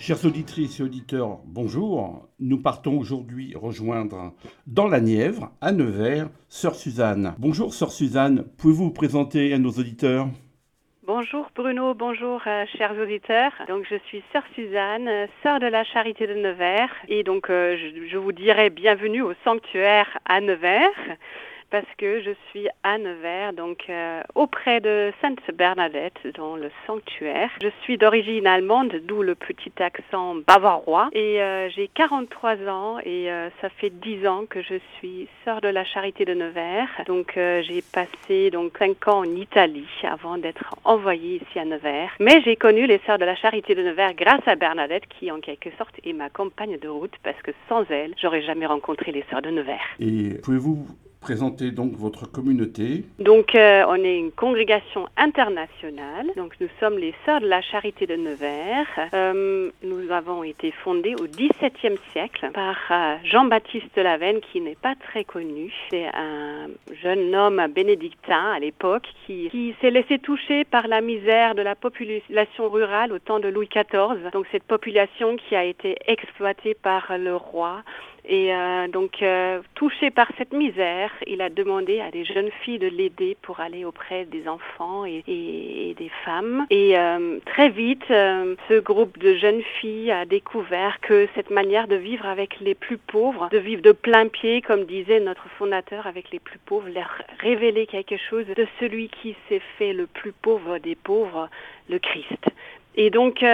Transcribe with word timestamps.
Chers 0.00 0.24
auditrices 0.24 0.80
et 0.80 0.82
auditeurs, 0.82 1.40
bonjour. 1.44 2.26
Nous 2.38 2.56
partons 2.56 2.98
aujourd'hui 2.98 3.52
rejoindre 3.54 4.32
dans 4.66 4.88
la 4.88 4.98
Nièvre, 4.98 5.52
à 5.60 5.72
Nevers, 5.72 6.30
Sœur 6.48 6.74
Suzanne. 6.74 7.34
Bonjour 7.38 7.74
Sœur 7.74 7.92
Suzanne, 7.92 8.46
pouvez-vous 8.56 8.84
vous 8.84 8.92
présenter 8.92 9.52
à 9.52 9.58
nos 9.58 9.68
auditeurs? 9.68 10.28
Bonjour 11.06 11.50
Bruno, 11.54 11.92
bonjour 11.92 12.40
euh, 12.46 12.64
chers 12.78 12.98
auditeurs. 12.98 13.52
Donc 13.68 13.84
je 13.90 13.96
suis 14.06 14.22
sœur 14.32 14.42
Suzanne, 14.54 15.28
sœur 15.42 15.60
de 15.60 15.66
la 15.66 15.84
Charité 15.84 16.26
de 16.26 16.32
Nevers 16.34 16.94
et 17.08 17.22
donc 17.22 17.50
euh, 17.50 17.76
je 18.10 18.16
vous 18.16 18.32
dirai 18.32 18.70
bienvenue 18.70 19.20
au 19.20 19.34
sanctuaire 19.44 20.18
à 20.24 20.40
Nevers 20.40 20.88
parce 21.70 21.86
que 21.98 22.20
je 22.20 22.30
suis 22.50 22.68
à 22.82 22.98
Nevers, 22.98 23.52
donc 23.52 23.84
euh, 23.88 24.22
auprès 24.34 24.80
de 24.80 25.12
Sainte 25.20 25.38
Bernadette, 25.54 26.20
dans 26.34 26.56
le 26.56 26.70
sanctuaire. 26.86 27.50
Je 27.62 27.68
suis 27.82 27.96
d'origine 27.96 28.46
allemande, 28.46 28.94
d'où 29.04 29.22
le 29.22 29.34
petit 29.34 29.72
accent 29.78 30.36
bavarois. 30.46 31.08
Et 31.12 31.40
euh, 31.40 31.68
j'ai 31.70 31.88
43 31.88 32.68
ans 32.68 32.98
et 33.04 33.30
euh, 33.30 33.48
ça 33.60 33.68
fait 33.68 33.90
10 33.90 34.26
ans 34.26 34.44
que 34.48 34.62
je 34.62 34.74
suis 34.98 35.28
sœur 35.44 35.60
de 35.60 35.68
la 35.68 35.84
Charité 35.84 36.24
de 36.24 36.34
Nevers. 36.34 36.88
Donc 37.06 37.32
j'ai 37.36 37.82
passé 37.92 38.50
donc 38.50 38.76
5 38.78 39.08
ans 39.08 39.18
en 39.20 39.36
Italie 39.36 39.86
avant 40.02 40.38
d'être 40.38 40.74
envoyée 40.84 41.36
ici 41.36 41.58
à 41.58 41.64
Nevers. 41.64 42.10
Mais 42.18 42.40
j'ai 42.44 42.56
connu 42.56 42.86
les 42.86 43.00
sœurs 43.06 43.18
de 43.18 43.24
la 43.24 43.36
Charité 43.36 43.74
de 43.74 43.82
Nevers 43.82 44.14
grâce 44.14 44.46
à 44.46 44.56
Bernadette 44.56 45.04
qui 45.08 45.30
en 45.30 45.40
quelque 45.40 45.70
sorte 45.78 45.94
est 46.04 46.12
ma 46.12 46.30
compagne 46.30 46.78
de 46.78 46.88
route 46.88 47.14
parce 47.22 47.40
que 47.42 47.52
sans 47.68 47.84
elle, 47.90 48.14
j'aurais 48.20 48.42
jamais 48.42 48.66
rencontré 48.66 49.12
les 49.12 49.24
sœurs 49.30 49.42
de 49.42 49.50
Nevers. 49.50 49.80
Et 49.98 50.38
pouvez-vous 50.42 50.86
présenter 51.20 51.70
donc 51.70 51.92
votre 51.96 52.30
communauté 52.30 53.04
Donc, 53.18 53.54
euh, 53.54 53.84
on 53.88 53.96
est 53.96 54.18
une 54.18 54.32
congrégation 54.32 55.06
internationale. 55.16 56.26
Donc, 56.36 56.54
nous 56.60 56.68
sommes 56.80 56.98
les 56.98 57.14
Sœurs 57.24 57.40
de 57.40 57.46
la 57.46 57.60
Charité 57.60 58.06
de 58.06 58.16
Nevers. 58.16 58.86
Euh, 59.12 59.70
nous 59.82 60.10
avons 60.10 60.42
été 60.42 60.72
fondés 60.82 61.14
au 61.14 61.26
XVIIe 61.26 61.98
siècle 62.12 62.50
par 62.54 62.76
euh, 62.90 63.16
Jean-Baptiste 63.24 63.96
Lavenne, 63.96 64.40
qui 64.40 64.60
n'est 64.60 64.76
pas 64.76 64.94
très 64.94 65.24
connu. 65.24 65.72
C'est 65.90 66.06
un 66.06 66.68
jeune 67.02 67.34
homme 67.34 67.66
bénédictin 67.74 68.52
à 68.52 68.58
l'époque 68.58 69.06
qui 69.26 69.74
s'est 69.80 69.90
laissé 69.90 70.18
toucher 70.18 70.64
par 70.64 70.88
la 70.88 71.02
misère 71.02 71.54
de 71.54 71.62
la 71.62 71.74
population 71.74 72.70
rurale 72.70 73.12
au 73.12 73.18
temps 73.18 73.40
de 73.40 73.48
Louis 73.48 73.68
XIV. 73.68 74.30
Donc, 74.32 74.46
cette 74.50 74.64
population 74.64 75.36
qui 75.36 75.54
a 75.54 75.64
été 75.64 75.96
exploitée 76.06 76.74
par 76.74 77.18
le 77.18 77.36
roi 77.36 77.82
et 78.24 78.54
euh, 78.54 78.88
donc, 78.88 79.22
euh, 79.22 79.60
touché 79.74 80.10
par 80.10 80.28
cette 80.36 80.52
misère, 80.52 81.10
il 81.26 81.40
a 81.40 81.48
demandé 81.48 82.00
à 82.00 82.10
des 82.10 82.24
jeunes 82.24 82.50
filles 82.62 82.78
de 82.78 82.86
l'aider 82.86 83.36
pour 83.42 83.60
aller 83.60 83.84
auprès 83.84 84.24
des 84.24 84.46
enfants 84.48 85.04
et, 85.04 85.22
des 85.26 86.10
femmes. 86.24 86.66
Et 86.70 86.98
euh, 86.98 87.38
très 87.46 87.70
vite, 87.70 88.04
ce 88.08 88.78
groupe 88.80 89.18
de 89.18 89.34
jeunes 89.34 89.62
filles 89.80 90.10
a 90.10 90.24
découvert 90.26 91.00
que 91.00 91.28
cette 91.34 91.50
manière 91.50 91.88
de 91.88 91.96
vivre 91.96 92.26
avec 92.26 92.60
les 92.60 92.74
plus 92.74 92.98
pauvres, 92.98 93.48
de 93.50 93.58
vivre 93.58 93.82
de 93.82 93.92
plein 93.92 94.28
pied, 94.28 94.60
comme 94.60 94.84
disait 94.84 95.20
notre 95.20 95.48
fondateur, 95.58 96.06
avec 96.06 96.30
les 96.30 96.38
plus 96.38 96.58
pauvres, 96.58 96.88
leur 96.88 97.10
révélait 97.40 97.86
quelque 97.86 98.16
chose 98.16 98.46
de 98.46 98.66
celui 98.78 99.08
qui 99.08 99.34
s'est 99.48 99.62
fait 99.78 99.92
le 99.92 100.06
plus 100.06 100.32
pauvre 100.32 100.78
des 100.78 100.94
pauvres, 100.94 101.48
le 101.88 101.98
Christ. 101.98 102.46
Et 102.96 103.10
donc, 103.10 103.44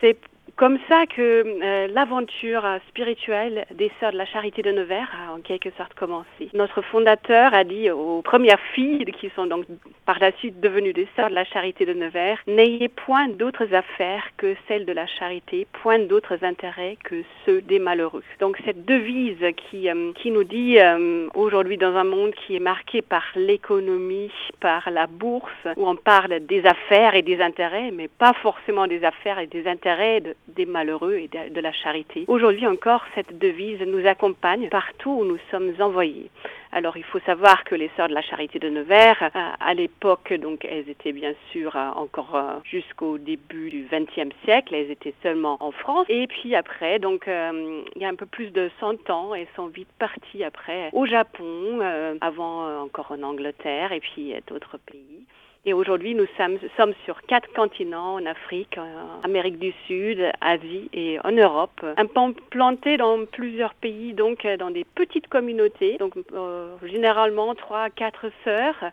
c'est 0.00 0.16
comme 0.56 0.78
ça 0.88 1.06
que 1.06 1.44
euh, 1.62 1.88
l'aventure 1.88 2.64
spirituelle 2.88 3.66
des 3.74 3.90
Sœurs 4.00 4.12
de 4.12 4.18
la 4.18 4.26
Charité 4.26 4.62
de 4.62 4.70
Nevers 4.70 5.10
a 5.26 5.32
en 5.32 5.40
quelque 5.40 5.70
sorte 5.76 5.94
commencé. 5.94 6.50
Notre 6.54 6.82
fondateur 6.82 7.54
a 7.54 7.64
dit 7.64 7.90
aux 7.90 8.22
premières 8.22 8.60
filles 8.74 9.04
qui 9.20 9.30
sont 9.34 9.46
donc 9.46 9.64
par 10.04 10.18
la 10.18 10.32
suite 10.32 10.60
devenues 10.60 10.92
des 10.92 11.08
Sœurs 11.16 11.30
de 11.30 11.34
la 11.34 11.44
Charité 11.44 11.86
de 11.86 11.92
Nevers, 11.92 12.38
n'ayez 12.46 12.88
point 12.88 13.28
d'autres 13.28 13.72
affaires 13.74 14.24
que 14.36 14.54
celles 14.68 14.84
de 14.84 14.92
la 14.92 15.06
charité, 15.06 15.66
point 15.82 15.98
d'autres 15.98 16.44
intérêts 16.44 16.96
que 17.04 17.22
ceux 17.44 17.60
des 17.62 17.78
malheureux. 17.78 18.22
Donc 18.40 18.58
cette 18.64 18.84
devise 18.84 19.44
qui, 19.56 19.88
euh, 19.88 20.12
qui 20.14 20.30
nous 20.30 20.44
dit 20.44 20.78
euh, 20.78 21.28
aujourd'hui 21.34 21.76
dans 21.76 21.94
un 21.96 22.04
monde 22.04 22.32
qui 22.46 22.56
est 22.56 22.60
marqué 22.60 23.02
par 23.02 23.24
l'économie, 23.36 24.32
par 24.60 24.90
la 24.90 25.06
bourse, 25.06 25.50
où 25.76 25.88
on 25.88 25.96
parle 25.96 26.40
des 26.40 26.64
affaires 26.66 27.14
et 27.14 27.22
des 27.22 27.40
intérêts, 27.40 27.90
mais 27.92 28.08
pas 28.08 28.32
forcément 28.42 28.86
des 28.86 29.04
affaires 29.04 29.38
et 29.38 29.46
des 29.46 29.66
intérêts 29.66 30.20
de, 30.20 30.34
des 30.48 30.66
malheureux 30.66 31.14
et 31.14 31.28
de, 31.28 31.60
la 31.60 31.72
charité. 31.72 32.24
Aujourd'hui 32.28 32.66
encore, 32.66 33.04
cette 33.14 33.38
devise 33.38 33.80
nous 33.80 34.06
accompagne 34.06 34.68
partout 34.68 35.10
où 35.10 35.24
nous 35.24 35.38
sommes 35.50 35.72
envoyés. 35.78 36.30
Alors 36.72 36.96
il 36.96 37.04
faut 37.04 37.20
savoir 37.20 37.64
que 37.64 37.74
les 37.74 37.90
sœurs 37.96 38.08
de 38.08 38.14
la 38.14 38.22
charité 38.22 38.58
de 38.58 38.68
Nevers, 38.68 39.30
à, 39.34 39.54
à 39.60 39.74
l'époque, 39.74 40.32
donc 40.32 40.64
elles 40.64 40.88
étaient 40.88 41.12
bien 41.12 41.34
sûr 41.50 41.76
euh, 41.76 41.90
encore 41.96 42.34
euh, 42.34 42.58
jusqu'au 42.64 43.18
début 43.18 43.70
du 43.70 43.86
XXe 43.90 44.34
siècle, 44.44 44.74
elles 44.74 44.90
étaient 44.90 45.14
seulement 45.22 45.56
en 45.60 45.70
France. 45.70 46.06
Et 46.08 46.26
puis 46.26 46.54
après, 46.54 46.98
donc 46.98 47.28
euh, 47.28 47.82
il 47.94 48.02
y 48.02 48.04
a 48.04 48.08
un 48.08 48.14
peu 48.14 48.26
plus 48.26 48.50
de 48.50 48.70
100 48.80 49.10
ans, 49.10 49.34
elles 49.34 49.46
sont 49.54 49.66
vite 49.66 49.88
parties 49.98 50.44
après 50.44 50.90
au 50.92 51.06
Japon, 51.06 51.80
euh, 51.80 52.16
avant 52.20 52.66
euh, 52.66 52.78
encore 52.78 53.12
en 53.12 53.22
Angleterre 53.22 53.92
et 53.92 54.00
puis 54.00 54.34
d'autres 54.46 54.78
pays. 54.78 55.26
Et 55.64 55.74
aujourd'hui, 55.74 56.16
nous 56.16 56.26
sommes, 56.36 56.58
sur 57.04 57.22
quatre 57.22 57.48
continents, 57.52 58.14
en 58.14 58.26
Afrique, 58.26 58.76
en 58.76 59.20
Amérique 59.22 59.60
du 59.60 59.72
Sud, 59.86 60.20
Asie 60.40 60.90
et 60.92 61.20
en 61.22 61.30
Europe. 61.30 61.84
Implantés 61.96 62.96
dans 62.96 63.24
plusieurs 63.26 63.72
pays, 63.74 64.12
donc 64.12 64.44
dans 64.58 64.72
des 64.72 64.82
petites 64.82 65.28
communautés, 65.28 65.98
donc 65.98 66.14
euh, 66.32 66.74
généralement 66.82 67.54
trois, 67.54 67.90
quatre 67.90 68.32
sœurs, 68.42 68.90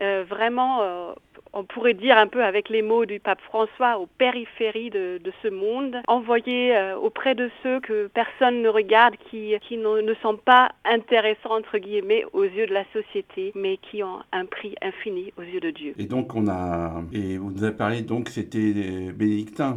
euh, 0.00 0.22
vraiment 0.28 0.82
euh, 0.82 1.12
on 1.52 1.64
pourrait 1.64 1.94
dire 1.94 2.16
un 2.16 2.26
peu 2.26 2.42
avec 2.42 2.68
les 2.68 2.82
mots 2.82 3.04
du 3.04 3.20
pape 3.20 3.40
François, 3.42 3.98
aux 3.98 4.06
périphéries 4.18 4.90
de, 4.90 5.20
ce 5.42 5.48
monde, 5.48 5.96
envoyés 6.08 6.76
euh, 6.76 6.96
auprès 6.96 7.34
de 7.34 7.50
ceux 7.62 7.80
que 7.80 8.08
personne 8.08 8.62
ne 8.62 8.68
regarde, 8.68 9.14
qui, 9.30 9.56
ne, 9.76 10.14
sont 10.22 10.36
pas 10.36 10.70
intéressants, 10.84 11.58
entre 11.58 11.78
guillemets, 11.78 12.24
aux 12.32 12.44
yeux 12.44 12.66
de 12.66 12.74
la 12.74 12.84
société, 12.92 13.52
mais 13.54 13.78
qui 13.78 14.02
ont 14.02 14.20
un 14.32 14.46
prix 14.46 14.74
infini 14.82 15.32
aux 15.38 15.42
yeux 15.42 15.60
de 15.60 15.70
Dieu. 15.70 15.94
Et 15.98 16.06
donc, 16.06 16.34
on 16.34 16.48
a. 16.48 17.02
Et 17.12 17.38
vous 17.38 17.50
nous 17.50 17.64
avez 17.64 17.76
parlé, 17.76 18.02
donc, 18.02 18.28
c'était 18.28 19.12
bénédictin. 19.12 19.76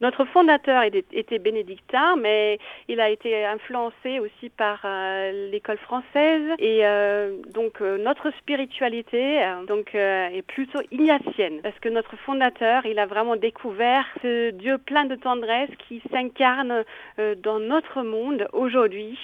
Notre 0.00 0.24
fondateur 0.26 0.82
était 0.84 1.38
bénédictin, 1.38 2.16
mais 2.16 2.58
il 2.88 3.00
a 3.00 3.10
été 3.10 3.44
influencé 3.44 4.20
aussi 4.20 4.48
par 4.50 4.80
euh, 4.84 5.50
l'école 5.50 5.78
française. 5.78 6.42
Et 6.58 6.86
euh, 6.86 7.36
donc 7.52 7.80
euh, 7.80 7.98
notre 7.98 8.30
spiritualité 8.38 9.40
donc 9.66 9.94
est 9.94 10.46
plutôt 10.46 10.80
ignatienne. 10.90 11.60
Parce 11.62 11.78
que 11.80 11.88
notre 11.88 12.16
fondateur, 12.16 12.86
il 12.86 12.98
a 12.98 13.06
vraiment 13.06 13.36
découvert 13.36 14.04
ce 14.22 14.50
Dieu 14.50 14.78
plein 14.78 15.04
de 15.04 15.16
tendresse 15.16 15.70
qui 15.88 16.00
s'incarne 16.12 16.84
dans 17.42 17.58
notre 17.58 18.02
monde 18.02 18.46
aujourd'hui 18.52 19.18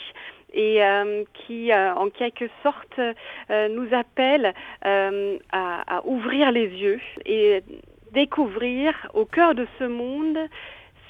et 0.55 0.81
qui, 1.35 1.73
en 1.73 2.11
quelque 2.11 2.49
sorte, 2.63 3.01
nous 3.51 3.89
appelle 3.93 4.53
à, 4.83 5.11
à, 5.53 6.07
ouvrir 6.07 6.51
les 6.53 6.67
yeux 6.67 7.01
et 7.25 7.63
découvrir 8.13 8.95
au 9.15 9.25
cœur 9.25 9.55
de 9.55 9.67
ce 9.79 9.85
monde 9.85 10.39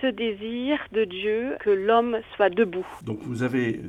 ce 0.01 0.07
désir 0.09 0.79
de 0.93 1.05
Dieu 1.05 1.57
que 1.61 1.71
l'homme 1.71 2.19
soit 2.35 2.51
debout. 2.51 2.87
Donc 3.05 3.21
vous 3.23 3.45
avez 3.45 3.81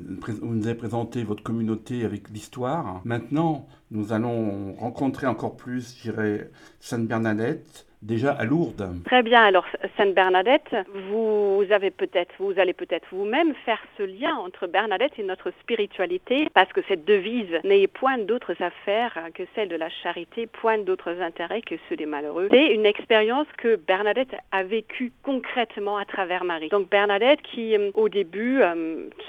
vous 0.41 0.53
nous 0.53 0.67
avez 0.67 0.75
présenté 0.75 1.23
votre 1.23 1.41
communauté 1.41 2.05
avec 2.05 2.29
l'histoire. 2.29 3.01
Maintenant, 3.03 3.67
nous 3.89 4.13
allons 4.13 4.73
rencontrer 4.75 5.25
encore 5.25 5.57
plus, 5.57 5.97
je 5.97 6.11
dirais, 6.11 6.51
Sainte 6.79 7.07
Bernadette 7.07 7.87
déjà 8.03 8.31
à 8.31 8.43
Lourdes. 8.43 8.85
Très 9.05 9.23
bien. 9.23 9.41
Alors, 9.41 9.65
Sainte 9.97 10.13
Bernadette, 10.13 10.75
vous 11.09 11.65
avez 11.71 11.91
peut-être, 11.91 12.33
vous 12.39 12.53
allez 12.57 12.73
peut-être 12.73 13.07
vous-même 13.11 13.53
faire 13.65 13.79
ce 13.97 14.03
lien 14.03 14.35
entre 14.35 14.67
Bernadette 14.67 15.13
et 15.17 15.23
notre 15.23 15.51
spiritualité, 15.61 16.47
parce 16.53 16.71
que 16.73 16.81
cette 16.87 17.05
devise 17.05 17.59
n'ayez 17.63 17.87
point 17.87 18.17
d'autres 18.17 18.61
affaires 18.61 19.17
que 19.33 19.43
celle 19.55 19.69
de 19.69 19.75
la 19.75 19.89
charité, 19.89 20.47
point 20.47 20.77
d'autres 20.77 21.21
intérêts 21.21 21.61
que 21.61 21.75
ceux 21.89 21.95
des 21.95 22.05
malheureux. 22.05 22.49
C'est 22.51 22.73
une 22.73 22.85
expérience 22.85 23.47
que 23.57 23.75
Bernadette 23.75 24.35
a 24.51 24.63
vécue 24.63 25.11
concrètement 25.23 25.97
à 25.97 26.05
travers 26.05 26.43
Marie. 26.43 26.69
Donc 26.69 26.89
Bernadette, 26.89 27.41
qui 27.41 27.75
au 27.93 28.09
début, 28.09 28.61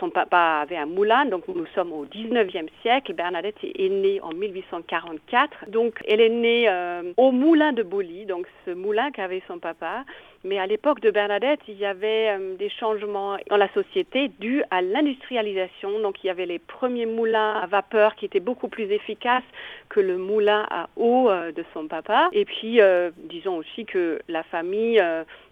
son 0.00 0.10
papa 0.10 0.60
avait 0.62 0.76
un 0.76 0.87
moulin, 0.87 1.26
donc 1.26 1.46
nous 1.49 1.66
sommes 1.75 1.93
au 1.93 2.06
19e 2.06 2.69
siècle. 2.82 3.12
Bernadette 3.14 3.56
est 3.62 3.88
née 3.88 4.20
en 4.20 4.32
1844, 4.32 5.70
donc 5.70 5.99
elle 6.08 6.20
est 6.20 6.28
née 6.28 6.69
euh, 6.69 7.12
au 7.16 7.31
moulin 7.31 7.72
de 7.72 7.82
Boli, 7.82 8.26
donc 8.26 8.46
ce 8.64 8.70
moulin 8.70 9.11
qu'avait 9.11 9.43
son 9.46 9.58
papa. 9.58 10.05
Mais 10.44 10.58
à 10.58 10.66
l'époque 10.66 11.00
de 11.00 11.11
Bernadette, 11.11 11.61
il 11.69 11.78
y 11.78 11.87
avait 11.87 12.37
euh, 12.37 12.56
des 12.56 12.69
changements 12.69 13.37
dans 13.49 13.56
la 13.56 13.72
société 13.72 14.28
dus 14.40 14.62
à 14.70 14.82
l'industrialisation. 14.82 16.00
Donc 16.00 16.22
il 16.22 16.26
y 16.26 16.31
avait 16.31 16.46
les 16.46 16.58
premiers 16.58 17.06
moulins 17.06 17.55
à 17.55 17.66
vapeur 17.66 18.14
qui 18.14 18.26
étaient 18.26 18.40
beaucoup 18.40 18.69
plus 18.69 18.90
efficaces 18.90 19.44
que 19.88 20.00
le 20.00 20.19
moulin 20.19 20.66
à 20.70 20.88
eau 20.96 21.31
euh, 21.31 21.52
de 21.52 21.64
son 21.72 21.88
papa. 21.88 22.28
Et 22.32 22.44
puis, 22.44 22.81
euh, 22.81 23.11
disons 23.16 23.56
aussi 23.56 23.84
que 23.84 24.20
la 24.28 24.43
famille, 24.43 25.02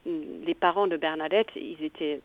les 0.06 0.54
parents 0.54 0.86
de 0.86 0.96
Bernadette, 0.96 1.48
ils 1.56 1.82
étaient 1.82 2.20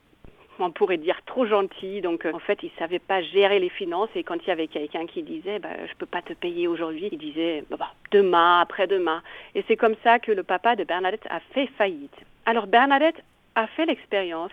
on 0.59 0.71
pourrait 0.71 0.98
dire 0.98 1.19
trop 1.25 1.45
gentil. 1.45 2.01
Donc 2.01 2.25
euh, 2.25 2.33
en 2.33 2.39
fait, 2.39 2.59
il 2.63 2.71
savait 2.77 3.00
pas 3.00 3.21
gérer 3.21 3.59
les 3.59 3.69
finances 3.69 4.09
et 4.15 4.24
quand 4.24 4.38
il 4.44 4.48
y 4.48 4.51
avait 4.51 4.68
quelqu'un 4.68 5.06
qui 5.06 5.24
disait 5.24 5.59
bah, 5.59 5.69
je 5.88 5.94
peux 5.98 6.06
pas 6.06 6.21
te 6.21 6.33
payer 6.33 6.68
aujourd'hui, 6.68 7.09
il 7.12 7.18
disait 7.18 7.63
bah, 7.69 7.77
bah, 7.80 7.92
demain, 8.12 8.59
après-demain. 8.62 9.21
Et 9.56 9.63
c'est 9.68 9.77
comme 9.77 9.95
ça 10.04 10.19
que 10.19 10.31
le 10.31 10.44
papa 10.44 10.75
de 10.75 10.83
Bernadette 10.83 11.27
a 11.30 11.39
fait 11.54 11.68
faillite. 11.77 12.15
Alors 12.45 12.68
Bernadette 12.68 13.24
a 13.56 13.68
fait 13.68 13.86
l'expérience 13.86 14.51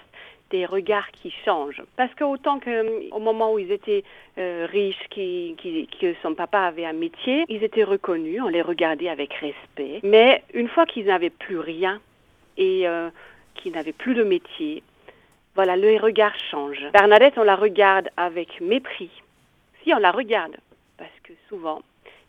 des 0.50 0.66
regards 0.66 1.10
qui 1.10 1.32
changent. 1.44 1.82
Parce 1.96 2.14
qu'autant 2.14 2.60
qu'au 2.60 3.18
moment 3.18 3.54
où 3.54 3.58
ils 3.58 3.72
étaient 3.72 4.04
euh, 4.38 4.66
riches, 4.70 5.08
que 5.10 6.14
son 6.22 6.34
papa 6.34 6.60
avait 6.60 6.84
un 6.84 6.92
métier, 6.92 7.44
ils 7.48 7.64
étaient 7.64 7.84
reconnus, 7.84 8.40
on 8.42 8.48
les 8.48 8.62
regardait 8.62 9.08
avec 9.08 9.32
respect. 9.34 10.00
Mais 10.02 10.42
une 10.52 10.68
fois 10.68 10.86
qu'ils 10.86 11.06
n'avaient 11.06 11.30
plus 11.30 11.58
rien 11.58 12.00
et 12.56 12.86
euh, 12.86 13.10
qu'ils 13.56 13.72
n'avaient 13.72 13.92
plus 13.92 14.14
de 14.14 14.22
métier, 14.22 14.82
voilà, 15.54 15.76
le 15.76 15.96
regard 15.98 16.34
change. 16.50 16.78
Bernadette, 16.92 17.34
on 17.36 17.44
la 17.44 17.54
regarde 17.54 18.08
avec 18.16 18.60
mépris. 18.60 19.10
Si 19.82 19.94
on 19.94 19.98
la 19.98 20.10
regarde, 20.10 20.56
parce 20.98 21.12
que 21.22 21.32
souvent, 21.48 21.82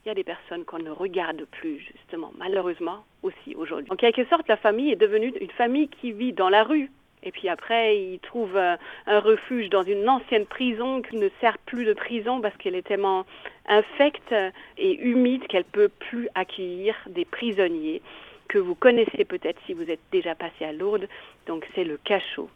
il 0.06 0.10
y 0.10 0.12
a 0.12 0.14
des 0.14 0.24
personnes 0.24 0.64
qu'on 0.66 0.78
ne 0.78 0.92
regarde 0.92 1.46
plus, 1.46 1.80
justement, 1.80 2.32
malheureusement 2.38 3.04
aussi 3.24 3.56
aujourd'hui. 3.56 3.92
En 3.92 3.96
quelque 3.96 4.26
sorte, 4.26 4.48
la 4.48 4.58
famille 4.58 4.92
est 4.92 4.96
devenue 4.96 5.34
une 5.42 5.50
famille 5.52 5.88
qui 5.88 6.12
vit 6.12 6.34
dans 6.34 6.50
la 6.50 6.64
rue. 6.64 6.92
Et 7.24 7.32
puis 7.32 7.50
après, 7.50 7.98
ils 7.98 8.20
trouvent 8.20 8.58
un, 8.58 8.78
refuge 9.20 9.70
dans 9.70 9.82
une 9.82 10.08
ancienne 10.08 10.46
prison 10.46 11.02
qui 11.02 11.16
ne 11.16 11.30
sert 11.42 11.58
plus 11.58 11.86
de 11.86 11.94
prison 11.94 12.40
parce 12.40 12.56
qu'elle 12.58 12.76
est 12.76 12.86
tellement 12.86 13.26
infecte 13.68 14.36
et 14.78 14.94
humide 15.02 15.48
qu'elle 15.48 15.64
peut 15.64 15.90
plus 15.90 16.30
accueillir 16.36 16.94
des 17.08 17.26
prisonniers 17.26 18.04
que 18.48 18.60
vous 18.60 18.76
connaissez 18.76 19.26
peut-être 19.26 19.60
si 19.66 19.74
vous 19.74 19.90
êtes 19.90 20.02
déjà 20.12 20.36
passé 20.36 20.66
à 20.66 20.72
Lourdes. 20.72 21.08
Donc 21.48 21.68
c'est 21.74 21.84
le 21.84 21.98
cachot. 21.98 22.48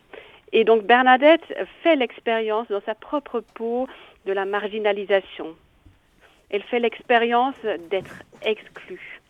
Et 0.52 0.64
donc 0.64 0.84
Bernadette 0.84 1.54
fait 1.84 1.96
l'expérience 1.96 2.68
dans 2.70 2.82
sa 2.82 2.96
propre 2.96 3.42
peau 3.54 3.88
de 4.26 4.34
la 4.34 4.46
marginalisation. 4.46 5.56
Elle 6.50 6.64
fait 6.64 6.80
l'expérience 6.80 7.56
d'être 7.90 8.24
exclue. 8.44 9.22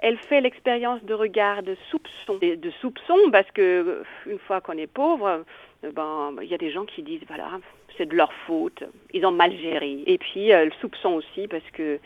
Elle 0.00 0.18
fait 0.18 0.40
l'expérience 0.40 1.02
de 1.04 1.14
regard 1.14 1.62
de 1.62 1.76
soupçon, 1.90 2.38
de 2.40 2.70
soupçon 2.80 3.16
parce 3.30 3.50
que 3.52 4.02
une 4.26 4.38
fois 4.40 4.60
qu'on 4.60 4.76
est 4.76 4.88
pauvre, 4.88 5.44
ben 5.82 6.34
il 6.42 6.48
y 6.48 6.54
a 6.54 6.58
des 6.58 6.72
gens 6.72 6.84
qui 6.84 7.02
disent 7.02 7.22
voilà 7.26 7.60
c'est 7.96 8.06
de 8.06 8.16
leur 8.16 8.32
faute, 8.46 8.82
ils 9.12 9.24
ont 9.24 9.30
mal 9.30 9.56
géré. 9.56 10.02
Et 10.06 10.18
puis 10.18 10.52
euh, 10.52 10.64
le 10.64 10.72
soupçon 10.80 11.10
aussi 11.10 11.46
parce 11.48 11.68
que 11.72 11.98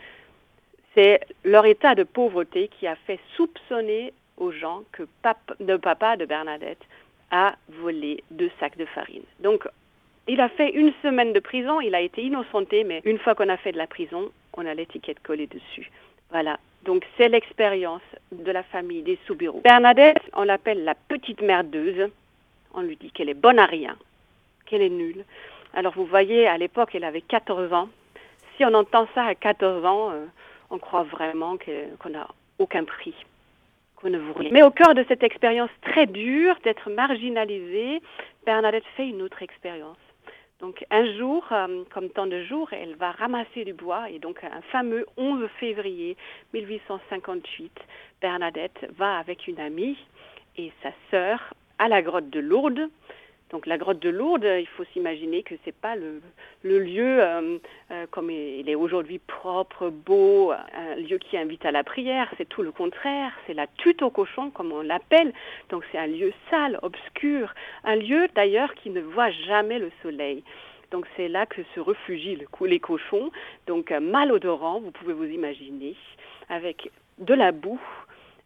c'est 0.93 1.19
leur 1.43 1.65
état 1.65 1.95
de 1.95 2.03
pauvreté 2.03 2.69
qui 2.79 2.87
a 2.87 2.95
fait 2.95 3.19
soupçonner 3.35 4.13
aux 4.37 4.51
gens 4.51 4.83
que 4.91 5.03
le 5.59 5.77
papa 5.77 6.17
de 6.17 6.25
Bernadette 6.25 6.81
a 7.31 7.55
volé 7.81 8.23
deux 8.31 8.51
sacs 8.59 8.77
de 8.77 8.85
farine. 8.85 9.23
Donc, 9.39 9.67
il 10.27 10.41
a 10.41 10.49
fait 10.49 10.71
une 10.71 10.93
semaine 11.01 11.33
de 11.33 11.39
prison, 11.39 11.81
il 11.81 11.95
a 11.95 12.01
été 12.01 12.21
innocenté, 12.23 12.83
mais 12.83 13.01
une 13.05 13.17
fois 13.17 13.35
qu'on 13.35 13.49
a 13.49 13.57
fait 13.57 13.71
de 13.71 13.77
la 13.77 13.87
prison, 13.87 14.31
on 14.55 14.65
a 14.65 14.73
l'étiquette 14.73 15.21
collée 15.23 15.47
dessus. 15.47 15.89
Voilà. 16.31 16.59
Donc, 16.83 17.05
c'est 17.17 17.29
l'expérience 17.29 18.01
de 18.31 18.51
la 18.51 18.63
famille 18.63 19.01
des 19.01 19.17
sous-bureaux. 19.25 19.61
Bernadette, 19.63 20.21
on 20.33 20.43
l'appelle 20.43 20.83
la 20.83 20.95
petite 20.95 21.41
merdeuse. 21.41 22.09
On 22.73 22.81
lui 22.81 22.95
dit 22.95 23.11
qu'elle 23.11 23.29
est 23.29 23.33
bonne 23.33 23.59
à 23.59 23.65
rien, 23.65 23.95
qu'elle 24.65 24.81
est 24.81 24.89
nulle. 24.89 25.25
Alors, 25.73 25.93
vous 25.95 26.05
voyez, 26.05 26.47
à 26.47 26.57
l'époque, 26.57 26.91
elle 26.93 27.03
avait 27.03 27.21
14 27.21 27.73
ans. 27.73 27.89
Si 28.55 28.65
on 28.65 28.73
entend 28.73 29.07
ça 29.15 29.23
à 29.23 29.35
14 29.35 29.85
ans, 29.85 30.11
euh, 30.11 30.25
on 30.69 30.77
croit 30.77 31.03
vraiment 31.03 31.57
qu'on 31.57 32.09
n'a 32.09 32.27
aucun 32.59 32.83
prix. 32.83 33.15
Mais 34.51 34.63
au 34.63 34.71
cœur 34.71 34.93
de 34.95 35.03
cette 35.07 35.23
expérience 35.23 35.69
très 35.81 36.05
dure 36.05 36.55
d'être 36.63 36.89
marginalisée, 36.89 38.01
Bernadette 38.45 38.85
fait 38.95 39.07
une 39.07 39.21
autre 39.21 39.41
expérience. 39.43 39.97
Donc 40.59 40.85
un 40.91 41.13
jour, 41.17 41.45
euh, 41.51 41.83
comme 41.93 42.09
tant 42.09 42.27
de 42.27 42.43
jours, 42.43 42.69
elle 42.73 42.95
va 42.95 43.11
ramasser 43.11 43.63
du 43.63 43.73
bois 43.73 44.09
et 44.09 44.19
donc 44.19 44.43
un 44.43 44.61
fameux 44.73 45.05
11 45.15 45.47
février 45.59 46.17
1858, 46.53 47.71
Bernadette 48.21 48.87
va 48.97 49.17
avec 49.17 49.47
une 49.47 49.59
amie 49.59 49.97
et 50.57 50.71
sa 50.83 50.89
sœur 51.11 51.53
à 51.77 51.87
la 51.87 52.01
grotte 52.01 52.29
de 52.29 52.41
Lourdes 52.41 52.89
donc 53.51 53.65
la 53.65 53.77
grotte 53.77 53.99
de 53.99 54.09
Lourdes, 54.09 54.47
il 54.59 54.67
faut 54.67 54.83
s'imaginer 54.93 55.41
que 55.41 55.55
c'est 55.65 55.75
pas 55.75 55.95
le, 55.95 56.21
lieu 56.63 57.23
euh, 57.23 57.57
euh, 57.91 58.05
comme 58.11 58.29
il 58.29 58.69
est 58.69 58.75
aujourd'hui 58.75 59.19
propre, 59.19 59.89
beau, 59.89 60.51
un 60.51 60.95
lieu 60.95 61.17
qui 61.17 61.35
invite 61.35 61.65
à 61.65 61.71
la 61.71 61.83
prière. 61.83 62.31
C'est 62.37 62.47
tout 62.47 62.61
le 62.61 62.71
contraire. 62.71 63.31
C'est 63.47 63.55
la 63.55 63.65
tute 63.65 64.03
au 64.03 64.11
cochon, 64.11 64.51
comme 64.51 64.71
on 64.71 64.81
l'appelle. 64.81 65.33
Donc 65.69 65.83
c'est 65.91 65.97
un 65.97 66.07
lieu 66.07 66.31
sale, 66.49 66.77
obscur, 66.83 67.53
un 67.83 67.95
lieu 67.95 68.27
d'ailleurs 68.35 68.73
qui 68.75 68.91
ne 68.91 69.01
voit 69.01 69.31
jamais 69.31 69.79
le 69.79 69.91
soleil. 70.03 70.43
Donc 70.91 71.05
c'est 71.15 71.27
là 71.27 71.45
que 71.45 71.61
se 71.73 71.79
réfugient 71.79 72.37
les 72.65 72.79
cochons. 72.79 73.31
Donc 73.65 73.91
malodorant, 73.91 74.79
vous 74.79 74.91
pouvez 74.91 75.13
vous 75.13 75.25
imaginer, 75.25 75.95
avec 76.49 76.91
de 77.17 77.33
la 77.33 77.51
boue, 77.51 77.81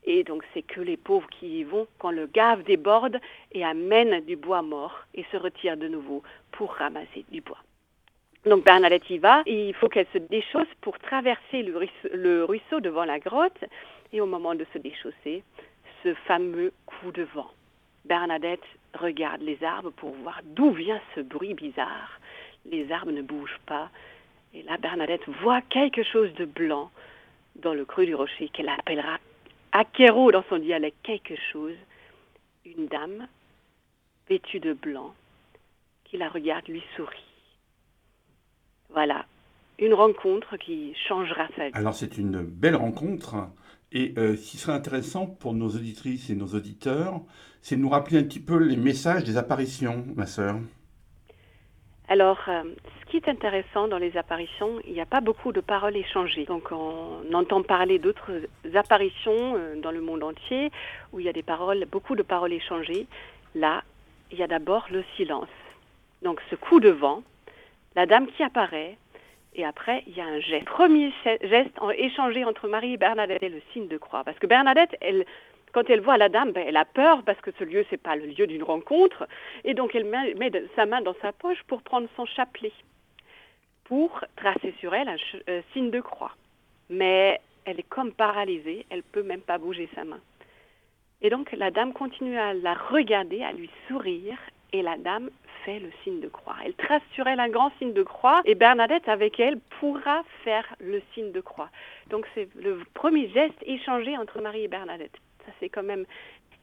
et 0.06 0.24
donc, 0.24 0.44
c'est 0.54 0.62
que 0.62 0.82
les 0.82 0.98
pauvres 0.98 1.28
qui 1.30 1.60
y 1.60 1.64
vont 1.64 1.88
quand 1.98 2.12
le 2.12 2.28
gave 2.28 2.64
déborde 2.64 3.20
et 3.54 3.64
amène 3.64 4.22
du 4.26 4.36
bois 4.36 4.62
mort 4.62 5.00
et 5.16 5.26
se 5.32 5.38
retire 5.38 5.78
de 5.78 5.88
nouveau 5.88 6.24
pour 6.52 6.74
ramasser 6.74 7.26
du 7.32 7.42
bois. 7.42 7.60
Donc 8.46 8.66
Bernadette 8.66 9.10
y 9.10 9.20
va, 9.20 9.42
il 9.46 9.74
faut 9.74 9.88
qu'elle 9.88 10.08
se 10.12 10.18
déchausse 10.18 10.68
pour 10.82 11.00
traverser 11.00 11.64
le 11.64 11.78
ruisseau, 11.78 12.10
le 12.12 12.44
ruisseau, 12.44 12.82
devant 12.82 13.06
la 13.06 13.20
grotte. 13.20 13.64
Et 14.12 14.20
au 14.20 14.26
moment 14.26 14.54
de 14.54 14.66
se 14.74 14.78
déchausser, 14.78 15.44
ce 16.04 16.14
fameux 16.28 16.74
coup 16.86 17.12
de 17.14 17.24
vent. 17.34 17.50
Bernadette 18.04 18.64
regarde 18.94 19.42
les 19.42 19.64
arbres 19.64 19.92
pour 19.92 20.12
voir 20.12 20.42
d'où 20.44 20.72
vient 20.72 21.00
ce 21.16 21.22
bruit 21.22 21.54
bizarre. 21.54 22.20
Les 22.70 22.92
arbres 22.92 23.12
ne 23.12 23.22
bougent 23.22 23.62
pas. 23.66 23.90
Et 24.54 24.62
là, 24.64 24.78
Bernadette 24.78 25.28
voit 25.42 25.62
quelque 25.62 26.04
chose 26.04 26.34
de 26.34 26.46
blanc 26.46 26.92
dans 27.56 27.74
le 27.74 27.86
creux 27.86 28.06
du 28.06 28.14
rocher 28.14 28.50
qu'elle 28.50 28.70
appellera 28.70 29.18
Akero 29.76 30.32
dans 30.32 30.44
son 30.50 30.60
dialecte 30.60 30.98
quelque 31.02 31.34
chose, 31.52 31.76
une 32.64 32.86
dame 32.86 33.28
vêtue 34.30 34.60
de 34.60 34.74
blanc 34.74 35.16
qui 36.04 36.18
la 36.18 36.30
regarde 36.30 36.68
lui 36.68 36.84
sourit. 36.96 37.26
Voilà, 38.92 39.26
une 39.80 39.96
rencontre 39.96 40.58
qui 40.58 40.94
changera 41.08 41.48
sa 41.56 41.70
vie. 41.70 41.74
Alors 41.74 41.96
c'est 41.96 42.20
une 42.20 42.44
belle 42.44 42.76
rencontre 42.76 43.48
et 43.92 44.14
euh, 44.20 44.36
ce 44.36 44.52
qui 44.52 44.58
serait 44.58 44.74
intéressant 44.74 45.26
pour 45.26 45.56
nos 45.56 45.70
auditrices 45.70 46.30
et 46.30 46.36
nos 46.36 46.50
auditeurs, 46.50 47.22
c'est 47.64 47.76
de 47.76 47.82
nous 47.82 47.90
rappeler 47.90 48.20
un 48.20 48.24
petit 48.24 48.40
peu 48.40 48.58
les 48.58 48.78
messages 48.78 49.24
des 49.24 49.38
apparitions, 49.38 50.06
ma 50.16 50.28
sœur. 50.28 50.60
Alors, 52.10 52.40
euh, 52.48 52.64
ce 53.00 53.06
qui 53.10 53.18
est 53.18 53.30
intéressant 53.30 53.88
dans 53.88 53.98
les 53.98 54.18
apparitions, 54.18 54.80
il 54.86 54.94
n'y 54.94 55.02
a 55.02 55.06
pas 55.06 55.22
beaucoup 55.22 55.52
de 55.52 55.62
paroles 55.62 55.96
échangées. 55.96 56.46
Donc, 56.46 56.72
on 56.72 57.34
entend 57.34 57.64
parler 57.64 57.98
d'autres 57.98 58.32
apparitions 58.74 59.56
euh, 59.56 59.80
dans 59.80 59.92
le 59.92 60.02
monde 60.02 60.24
entier 60.24 60.70
où 61.12 61.20
il 61.20 61.26
y 61.26 61.30
a 61.30 61.34
des 61.34 61.44
paroles, 61.44 61.86
beaucoup 61.90 62.16
de 62.16 62.24
paroles 62.24 62.54
échangées. 62.54 63.08
Là, 63.56 63.84
il 64.32 64.38
y 64.38 64.44
a 64.44 64.48
d'abord 64.48 64.88
le 64.92 65.04
silence. 65.16 65.48
Donc, 66.24 66.42
ce 66.50 66.56
coup 66.56 66.80
de 66.80 66.90
vent, 66.90 67.24
la 67.96 68.06
dame 68.06 68.28
qui 68.28 68.44
apparaît, 68.44 68.98
et 69.56 69.66
après, 69.66 70.04
il 70.08 70.18
y 70.18 70.22
a 70.22 70.26
un 70.26 70.40
geste. 70.40 70.66
Premier 70.66 71.14
geste 71.42 71.72
échangé 71.98 72.44
entre 72.44 72.68
Marie 72.68 72.94
et 72.94 72.98
Bernadette, 72.98 73.44
est 73.44 73.50
le 73.50 73.62
signe 73.72 73.88
de 73.88 73.98
croix. 73.98 74.24
Parce 74.24 74.40
que 74.40 74.48
Bernadette, 74.48 74.98
elle 75.00 75.26
quand 75.74 75.90
elle 75.90 76.02
voit 76.02 76.18
la 76.18 76.30
dame, 76.30 76.52
ben, 76.52 76.64
elle 76.68 76.78
a 76.78 76.86
peur 76.86 77.24
parce 77.24 77.42
que 77.42 77.52
ce 77.58 77.64
lieu, 77.64 77.86
c'est 77.90 78.02
pas 78.02 78.16
le 78.16 78.28
lieu 78.28 78.48
d'une 78.48 78.64
rencontre. 78.64 79.28
Et 79.66 79.74
donc, 79.74 79.96
elle 79.96 80.06
met, 80.06 80.52
sa 80.76 80.86
main 80.86 81.02
dans 81.02 81.16
sa 81.22 81.34
poche 81.34 81.62
pour 81.68 81.82
prendre 81.82 82.08
son 82.16 82.26
chapelet, 82.26 82.72
pour 83.86 84.24
tracer 84.36 84.74
sur 84.80 84.94
elle 84.94 85.10
un 85.10 85.18
euh, 85.50 85.62
signe 85.74 85.90
de 85.90 86.00
croix. 86.00 86.36
Mais 86.90 87.42
elle 87.66 87.80
est 87.80 87.90
comme 87.90 88.14
paralysée, 88.14 88.86
elle 88.90 89.04
peut 89.04 89.24
même 89.24 89.42
pas 89.42 89.58
bouger 89.58 89.90
sa 89.96 90.04
main. 90.04 90.20
Et 91.22 91.30
donc, 91.30 91.52
la 91.54 91.72
dame 91.72 91.94
continue 91.94 92.38
à 92.38 92.54
la 92.54 92.76
regarder, 92.76 93.44
à 93.44 93.52
lui 93.52 93.70
sourire, 93.88 94.38
et 94.74 94.82
la 94.82 94.98
dame 94.98 95.30
fait 95.64 95.80
le 95.80 95.90
signe 96.04 96.20
de 96.20 96.28
croix. 96.28 96.56
Elle 96.66 96.74
trace 96.74 97.02
sur 97.14 97.28
elle 97.28 97.40
un 97.40 97.50
grand 97.50 97.72
signe 97.78 97.94
de 97.94 98.04
croix 98.04 98.42
et 98.44 98.56
Bernadette 98.56 99.08
avec 99.08 99.40
elle 99.40 99.60
pourra 99.80 100.24
faire 100.44 100.66
le 100.80 101.02
signe 101.14 101.32
de 101.32 101.42
croix. 101.42 101.70
Donc 102.10 102.28
c'est 102.34 102.50
le 102.56 102.82
premier 102.94 103.30
geste 103.30 103.56
échangé 103.66 104.18
entre 104.18 104.42
Marie 104.42 104.64
et 104.64 104.68
Bernadette. 104.68 105.16
Ça, 105.46 105.52
c'est 105.60 105.70
quand 105.70 105.84
même 105.84 106.06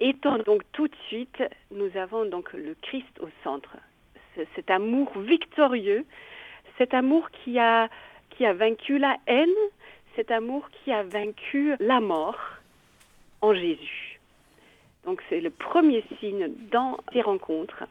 étonnant. 0.01 0.43
Donc, 0.45 0.63
tout 0.73 0.89
de 0.89 0.97
suite, 1.09 1.43
nous 1.71 1.97
avons 1.97 2.25
donc 2.25 2.53
le 2.53 2.75
Christ 2.83 3.19
au 3.21 3.29
centre. 3.45 3.77
Cet 4.55 4.71
amour 4.71 5.11
victorieux, 5.19 6.05
cet 6.79 6.95
amour 6.95 7.31
qui 7.31 7.59
a, 7.59 7.89
qui 8.31 8.47
a 8.47 8.53
vaincu 8.53 8.99
la 8.99 9.17
haine, 9.27 9.49
cet 10.17 10.31
amour 10.31 10.69
qui 10.71 10.93
a 10.93 11.03
vaincu 11.03 11.75
la 11.79 12.01
mort 12.01 12.39
en 13.43 13.55
Jésus. 13.55 14.21
Donc, 15.05 15.23
c'est 15.29 15.41
le 15.41 15.51
premier 15.51 16.05
signe 16.19 16.49
dans 16.71 16.99
ces 17.13 17.23
rencontres. 17.23 17.85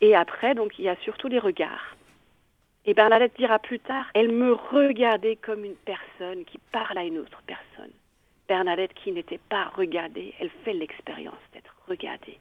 Et 0.00 0.14
après, 0.14 0.54
donc, 0.54 0.78
il 0.78 0.84
y 0.84 0.88
a 0.88 0.96
surtout 0.96 1.28
les 1.28 1.38
regards. 1.38 1.96
Et 2.84 2.94
Bernadette 2.94 3.36
dira 3.36 3.58
plus 3.58 3.80
tard, 3.80 4.06
elle 4.14 4.30
me 4.30 4.52
regardait 4.52 5.36
comme 5.36 5.64
une 5.64 5.74
personne 5.74 6.44
qui 6.44 6.58
parle 6.70 6.98
à 6.98 7.04
une 7.04 7.18
autre 7.18 7.42
personne. 7.46 7.90
Bernadette 8.48 8.94
qui 8.94 9.12
n'était 9.12 9.40
pas 9.48 9.70
regardée, 9.76 10.34
elle 10.40 10.50
fait 10.64 10.72
l'expérience 10.72 11.34
d'être 11.52 11.74
regardée, 11.88 12.38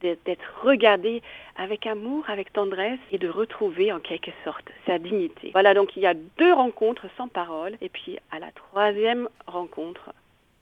d'être 0.00 0.60
regardée 0.62 1.22
avec 1.56 1.86
amour, 1.86 2.24
avec 2.28 2.52
tendresse 2.52 2.98
et 3.12 3.18
de 3.18 3.28
retrouver 3.28 3.92
en 3.92 4.00
quelque 4.00 4.30
sorte 4.44 4.70
sa 4.86 4.98
dignité. 4.98 5.50
Voilà, 5.52 5.74
donc 5.74 5.96
il 5.96 6.02
y 6.02 6.06
a 6.06 6.14
deux 6.14 6.52
rencontres 6.52 7.06
sans 7.16 7.28
parole 7.28 7.76
et 7.80 7.88
puis 7.88 8.18
à 8.30 8.38
la 8.38 8.50
troisième 8.52 9.28
rencontre, 9.46 10.12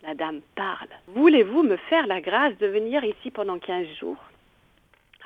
la 0.03 0.15
dame 0.15 0.41
parle. 0.55 0.89
Voulez-vous 1.09 1.63
me 1.63 1.77
faire 1.77 2.07
la 2.07 2.21
grâce 2.21 2.57
de 2.59 2.67
venir 2.67 3.05
ici 3.05 3.31
pendant 3.31 3.59
15 3.59 3.87
jours? 4.01 4.23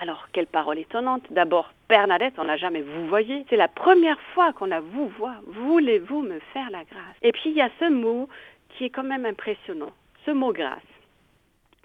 Alors, 0.01 0.29
quelle 0.33 0.47
parole 0.47 0.79
étonnante. 0.79 1.23
D'abord, 1.31 1.73
Bernadette, 1.89 2.35
on 2.39 2.45
n'a 2.45 2.57
jamais 2.57 2.83
vous 2.83 3.07
voyez. 3.07 3.45
C'est 3.49 3.57
la 3.57 3.69
première 3.69 4.21
fois 4.35 4.53
qu'on 4.53 4.71
a 4.71 4.81
vous 4.81 5.09
voit. 5.09 5.37
Voulez-vous 5.47 6.23
me 6.23 6.41
faire 6.53 6.71
la 6.71 6.83
grâce? 6.85 7.17
Et 7.23 7.31
puis, 7.31 7.51
il 7.51 7.57
y 7.57 7.61
a 7.61 7.71
ce 7.79 7.89
mot 7.89 8.29
qui 8.73 8.85
est 8.85 8.91
quand 8.91 9.05
même 9.05 9.27
impressionnant. 9.27 9.93
Ce 10.25 10.31
mot 10.31 10.53
grâce. 10.53 10.81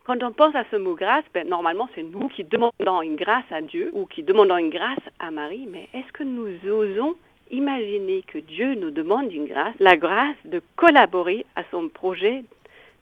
Quand 0.06 0.24
on 0.24 0.32
pense 0.32 0.56
à 0.56 0.64
ce 0.72 0.78
mot 0.78 0.96
grâce, 0.96 1.26
ben, 1.34 1.48
normalement, 1.48 1.90
c'est 1.94 2.04
nous 2.04 2.30
qui 2.30 2.46
demandons 2.46 3.02
une 3.02 3.18
grâce 3.18 3.52
à 3.52 3.62
Dieu 3.62 3.92
ou 3.94 4.06
qui 4.06 4.24
demandons 4.24 4.58
une 4.58 4.70
grâce 4.70 5.04
à 5.20 5.32
Marie. 5.32 5.68
Mais 5.70 5.90
est-ce 5.94 6.12
que 6.14 6.24
nous 6.24 6.48
osons 6.70 7.16
imaginer 7.52 8.24
que 8.26 8.38
Dieu 8.38 8.76
nous 8.76 8.92
demande 8.92 9.34
une 9.34 9.48
grâce, 9.48 9.76
la 9.80 9.98
grâce 9.98 10.38
de 10.46 10.62
collaborer 10.78 11.46
à 11.58 11.64
son 11.72 11.90
projet 11.90 12.46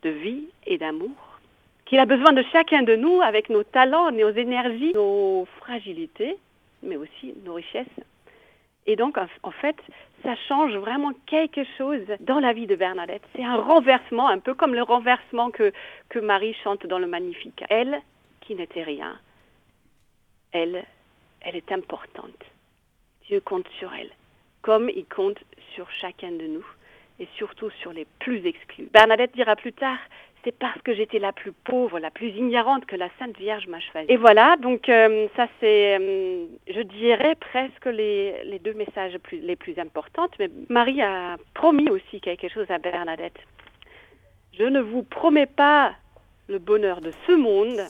de 0.01 0.09
vie 0.09 0.47
et 0.65 0.79
d'amour? 0.79 1.11
Qu'il 1.85 1.99
a 1.99 2.05
besoin 2.07 2.33
de 2.33 2.43
chacun 2.51 2.81
de 2.81 2.95
nous 2.95 3.21
avec 3.21 3.49
nos 3.49 3.63
talents, 3.63 4.11
nos 4.11 4.31
énergies, 4.31 4.93
nos 4.95 5.47
fragilités, 5.59 6.37
mais 6.81 6.95
aussi 6.95 7.35
nos 7.45 7.53
richesses? 7.53 7.85
Et 8.87 8.95
donc, 8.95 9.17
en 9.17 9.51
fait, 9.51 9.75
ça 10.23 10.35
change 10.47 10.75
vraiment 10.75 11.11
quelque 11.25 11.61
chose 11.77 12.01
dans 12.19 12.39
la 12.39 12.53
vie 12.53 12.67
de 12.67 12.75
Bernadette. 12.75 13.23
C'est 13.35 13.43
un 13.43 13.57
renversement, 13.57 14.27
un 14.27 14.39
peu 14.39 14.53
comme 14.53 14.75
le 14.75 14.83
renversement 14.83 15.49
que, 15.51 15.71
que 16.09 16.19
Marie 16.19 16.55
chante 16.63 16.85
dans 16.85 16.99
le 16.99 17.07
Magnificat. 17.07 17.65
Elle, 17.69 18.01
qui 18.41 18.55
n'était 18.55 18.83
rien, 18.83 19.19
elle, 20.51 20.85
elle 21.41 21.55
est 21.55 21.71
importante. 21.71 22.43
Dieu 23.27 23.39
compte 23.39 23.67
sur 23.79 23.93
elle, 23.93 24.11
comme 24.61 24.89
il 24.89 25.05
compte 25.05 25.39
sur 25.73 25.89
chacun 25.89 26.31
de 26.31 26.45
nous, 26.45 26.65
et 27.19 27.27
surtout 27.37 27.69
sur 27.81 27.91
les 27.91 28.05
plus 28.19 28.45
exclus. 28.45 28.87
Bernadette 28.93 29.33
dira 29.33 29.55
plus 29.55 29.73
tard, 29.73 29.97
c'est 30.45 30.57
parce 30.57 30.79
que 30.83 30.93
j'étais 30.93 31.19
la 31.19 31.33
plus 31.33 31.51
pauvre, 31.51 31.99
la 31.99 32.11
plus 32.11 32.29
ignorante 32.29 32.85
que 32.85 32.95
la 32.95 33.09
Sainte 33.19 33.37
Vierge 33.37 33.67
m'a 33.67 33.79
choisie. 33.79 34.09
Et 34.09 34.15
voilà, 34.15 34.55
donc 34.57 34.87
euh, 34.87 35.27
ça 35.35 35.47
c'est, 35.59 35.97
euh, 35.99 36.45
je 36.67 36.81
dirais 36.81 37.35
presque 37.35 37.87
les, 37.87 38.59
deux 38.63 38.73
messages 38.73 39.17
les 39.31 39.55
plus 39.55 39.77
importants. 39.79 40.27
Mais 40.39 40.49
Marie 40.69 41.01
a 41.01 41.37
promis 41.53 41.89
aussi 41.89 42.21
quelque 42.21 42.47
chose 42.47 42.69
à 42.69 42.77
Bernadette. 42.77 43.37
Je 44.57 44.63
ne 44.63 44.79
vous 44.79 45.03
promets 45.03 45.47
pas 45.47 45.93
le 46.47 46.59
bonheur 46.59 47.01
de 47.01 47.11
ce 47.25 47.31
monde, 47.33 47.81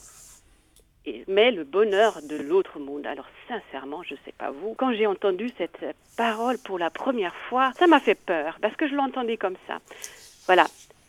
mais 1.28 1.50
le 1.50 1.64
bonheur 1.64 2.20
de 2.28 2.36
l'autre 2.36 2.78
monde. 2.78 3.06
Alors 3.06 3.28
sincèrement, 3.48 4.02
je 4.02 4.14
ne 4.14 4.18
sais 4.24 4.32
pas 4.32 4.50
vous, 4.50 4.74
quand 4.74 4.92
j'ai 4.94 5.06
entendu 5.06 5.50
cette 5.58 5.84
parole 6.16 6.56
pour 6.64 6.78
la 6.78 6.88
première 6.88 7.36
fois, 7.48 7.72
ça 7.78 7.86
m'a 7.86 8.00
fait 8.00 8.18
peur 8.18 8.56
parce 8.62 8.74
que 8.76 8.88
je 8.88 8.94
l'entendais 8.94 9.36
comme 9.36 9.56
ça. 9.66 9.78
Voilà, 10.46 10.64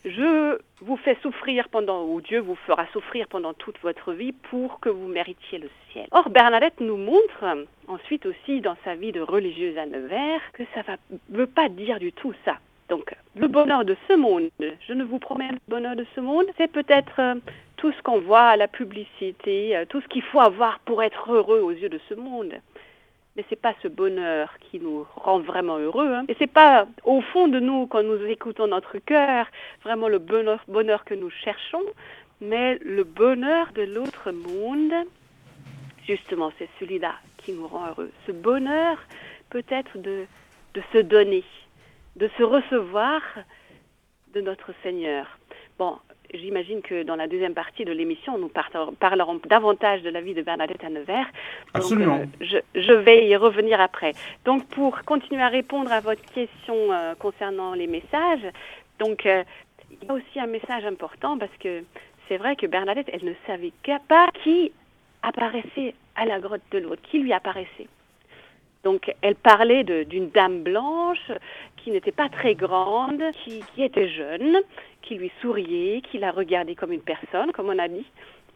je 0.08 0.58
vous 0.80 0.96
fais 0.96 1.16
souffrir 1.22 1.68
pendant, 1.68 2.04
ou 2.04 2.20
Dieu 2.20 2.40
vous 2.40 2.56
fera 2.66 2.86
souffrir 2.92 3.26
pendant 3.28 3.54
toute 3.54 3.78
votre 3.82 4.12
vie 4.12 4.32
pour 4.32 4.80
que 4.80 4.88
vous 4.88 5.08
méritiez 5.08 5.58
le 5.58 5.70
ciel. 5.92 6.06
Or, 6.10 6.30
Bernadette 6.30 6.80
nous 6.80 6.96
montre 6.96 7.44
ensuite 7.86 8.26
aussi 8.26 8.60
dans 8.60 8.76
sa 8.84 8.94
vie 8.94 9.12
de 9.12 9.20
religieuse 9.20 9.76
à 9.78 9.86
Nevers 9.86 10.40
que 10.52 10.62
ça 10.74 10.82
ne 11.10 11.36
veut 11.36 11.46
pas 11.46 11.68
dire 11.68 11.98
du 11.98 12.12
tout 12.12 12.34
ça. 12.44 12.56
Donc, 12.88 13.14
le 13.36 13.48
bonheur 13.48 13.84
de 13.84 13.96
ce 14.08 14.14
monde, 14.14 14.48
je 14.60 14.92
ne 14.94 15.04
vous 15.04 15.18
promets 15.18 15.50
le 15.50 15.58
bonheur 15.68 15.94
de 15.94 16.06
ce 16.14 16.20
monde, 16.20 16.46
c'est 16.56 16.72
peut-être 16.72 17.20
euh, 17.20 17.34
tout 17.76 17.92
ce 17.92 18.02
qu'on 18.02 18.20
voit 18.20 18.48
à 18.48 18.56
la 18.56 18.66
publicité, 18.66 19.76
euh, 19.76 19.84
tout 19.86 20.00
ce 20.00 20.08
qu'il 20.08 20.22
faut 20.22 20.40
avoir 20.40 20.78
pour 20.80 21.02
être 21.02 21.30
heureux 21.30 21.60
aux 21.60 21.70
yeux 21.70 21.90
de 21.90 22.00
ce 22.08 22.14
monde 22.14 22.54
mais 23.38 23.44
c'est 23.48 23.60
pas 23.60 23.74
ce 23.84 23.86
bonheur 23.86 24.52
qui 24.58 24.80
nous 24.80 25.06
rend 25.14 25.38
vraiment 25.38 25.78
heureux. 25.78 26.12
Hein. 26.12 26.24
Et 26.26 26.34
c'est 26.40 26.52
pas 26.52 26.88
au 27.04 27.20
fond 27.20 27.46
de 27.46 27.60
nous, 27.60 27.86
quand 27.86 28.02
nous 28.02 28.20
écoutons 28.24 28.66
notre 28.66 28.98
cœur, 28.98 29.46
vraiment 29.84 30.08
le 30.08 30.18
bonheur, 30.18 30.60
bonheur 30.66 31.04
que 31.04 31.14
nous 31.14 31.30
cherchons, 31.30 31.84
mais 32.40 32.78
le 32.78 33.04
bonheur 33.04 33.70
de 33.76 33.82
l'autre 33.82 34.32
monde, 34.32 35.06
justement, 36.04 36.50
c'est 36.58 36.68
celui-là 36.80 37.14
qui 37.36 37.52
nous 37.52 37.68
rend 37.68 37.86
heureux. 37.86 38.10
Ce 38.26 38.32
bonheur 38.32 38.98
peut-être 39.50 39.98
de, 39.98 40.24
de 40.74 40.82
se 40.92 40.98
donner, 40.98 41.44
de 42.16 42.28
se 42.36 42.42
recevoir 42.42 43.22
de 44.34 44.40
notre 44.40 44.72
Seigneur. 44.82 45.38
Bon, 45.78 45.96
j'imagine 46.34 46.82
que 46.82 47.02
dans 47.02 47.16
la 47.16 47.26
deuxième 47.26 47.54
partie 47.54 47.84
de 47.84 47.92
l'émission, 47.92 48.38
nous 48.38 48.50
parlerons 49.00 49.40
davantage 49.48 50.02
de 50.02 50.10
la 50.10 50.20
vie 50.20 50.34
de 50.34 50.42
Bernadette 50.42 50.84
à 50.84 50.90
Nevers. 50.90 51.26
Absolument. 51.74 52.20
Euh, 52.42 52.60
je, 52.74 52.92
vais 52.92 53.26
y 53.26 53.36
revenir 53.36 53.80
après. 53.80 54.12
Donc, 54.44 54.66
pour 54.68 55.02
continuer 55.04 55.42
à 55.42 55.48
répondre 55.48 55.90
à 55.92 56.00
votre 56.00 56.24
question 56.32 56.92
euh, 56.92 57.14
concernant 57.14 57.74
les 57.74 57.86
messages, 57.86 58.46
donc, 58.98 59.26
euh, 59.26 59.44
il 59.90 60.06
y 60.06 60.10
a 60.10 60.14
aussi 60.14 60.40
un 60.40 60.46
message 60.46 60.84
important 60.84 61.38
parce 61.38 61.56
que 61.60 61.82
c'est 62.28 62.36
vrai 62.36 62.56
que 62.56 62.66
Bernadette, 62.66 63.08
elle 63.12 63.24
ne 63.24 63.34
savait 63.46 63.72
pas 64.08 64.28
qui 64.44 64.72
apparaissait 65.22 65.94
à 66.14 66.26
la 66.26 66.40
grotte 66.40 66.62
de 66.70 66.78
l'autre, 66.78 67.02
qui 67.10 67.18
lui 67.20 67.32
apparaissait. 67.32 67.88
Donc, 68.84 69.12
elle 69.22 69.34
parlait 69.34 69.84
d'une 69.84 70.30
dame 70.30 70.62
blanche 70.62 71.32
n'était 71.92 72.12
pas 72.12 72.28
très 72.28 72.54
grande, 72.54 73.22
qui, 73.44 73.62
était 73.78 74.08
jeune, 74.08 74.58
qui 75.02 75.14
lui 75.16 75.30
souriait, 75.40 76.00
qui 76.02 76.18
la 76.18 76.30
regardait 76.30 76.74
comme 76.74 76.92
une 76.92 77.02
personne, 77.02 77.52
comme 77.52 77.68
on 77.68 77.78
a 77.78 77.88
dit, 77.88 78.06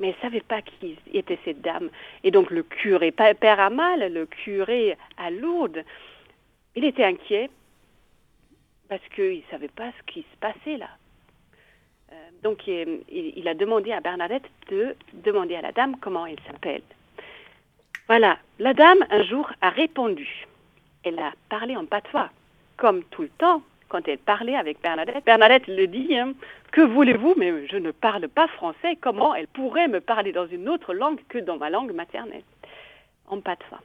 mais 0.01 0.09
elle 0.09 0.15
ne 0.17 0.21
savait 0.21 0.41
pas 0.41 0.63
qui 0.63 0.97
était 1.13 1.39
cette 1.45 1.61
dame. 1.61 1.91
Et 2.25 2.31
donc 2.31 2.51
le 2.51 2.63
curé, 2.63 3.13
Père 3.13 3.61
Amal, 3.61 4.13
le 4.13 4.27
curé 4.27 4.97
à 5.17 5.31
Lourdes, 5.31 5.85
il 6.75 6.85
était 6.85 7.05
inquiet 7.05 7.51
parce 8.89 9.03
qu'il 9.15 9.39
ne 9.39 9.51
savait 9.51 9.69
pas 9.69 9.91
ce 9.99 10.13
qui 10.13 10.21
se 10.21 10.37
passait 10.39 10.77
là. 10.77 10.89
Euh, 12.13 12.15
donc 12.43 12.67
il, 12.67 13.49
a 13.49 13.55
demandé 13.55 13.93
à 13.93 14.01
Bernadette 14.01 14.49
de 14.71 14.95
demander 15.15 15.57
à 15.57 15.63
la 15.63 15.73
dame 15.73 15.97
comment 16.01 16.27
elle 16.27 16.41
s'appelle. 16.47 16.83
Voilà, 18.07 18.39
la 18.59 18.75
dame 18.75 19.05
un 19.11 19.23
jour 19.23 19.51
a 19.61 19.71
répondu. 19.71 20.47
Elle 21.05 21.19
a 21.19 21.33
parlé 21.49 21.77
en 21.77 21.87
patois, 21.87 22.31
comme 22.83 23.05
tout 23.05 23.23
le 23.23 23.29
temps, 23.29 23.63
quand 23.89 24.09
elle 24.09 24.19
parlait 24.19 24.57
avec 24.57 24.83
Bernadette. 24.83 25.25
Bernadette 25.25 25.69
le 25.69 25.87
dit, 25.87 26.19
hein, 26.19 26.33
que 26.73 26.81
voulez-vous, 26.81 27.35
mais 27.37 27.69
je 27.69 27.77
ne 27.77 27.93
parle 27.93 28.27
pas 28.27 28.49
français, 28.49 28.99
comment 29.01 29.37
elle 29.37 29.47
pourrait 29.47 29.87
me 29.87 30.01
parler 30.01 30.33
dans 30.33 30.49
une 30.49 30.69
autre 30.69 30.93
langue 30.93 31.21
que 31.29 31.39
dans 31.39 31.59
ma 31.59 31.71
langue 31.71 31.93
maternelle? 31.93 32.43
En 33.29 33.41
patois. 33.41 33.79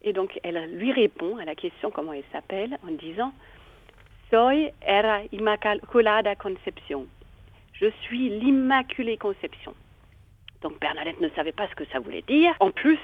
Et 0.00 0.14
donc 0.14 0.40
elle 0.42 0.58
lui 0.78 0.92
répond 0.92 1.36
à 1.36 1.44
la 1.44 1.54
question 1.54 1.90
comment 1.90 2.14
elle 2.14 2.24
s'appelle 2.32 2.78
en 2.88 2.92
disant 2.92 3.34
Soy 4.30 4.72
era 4.80 5.20
Immaculada 5.30 6.34
Conception. 6.34 7.06
Je 7.74 7.90
suis 8.04 8.30
l'Immaculée 8.30 9.18
Conception. 9.18 9.74
Donc 10.62 10.80
Bernadette 10.80 11.20
ne 11.20 11.28
savait 11.30 11.52
pas 11.52 11.68
ce 11.68 11.74
que 11.74 11.84
ça 11.92 11.98
voulait 11.98 12.22
dire. 12.22 12.54
En 12.60 12.70
plus, 12.70 12.98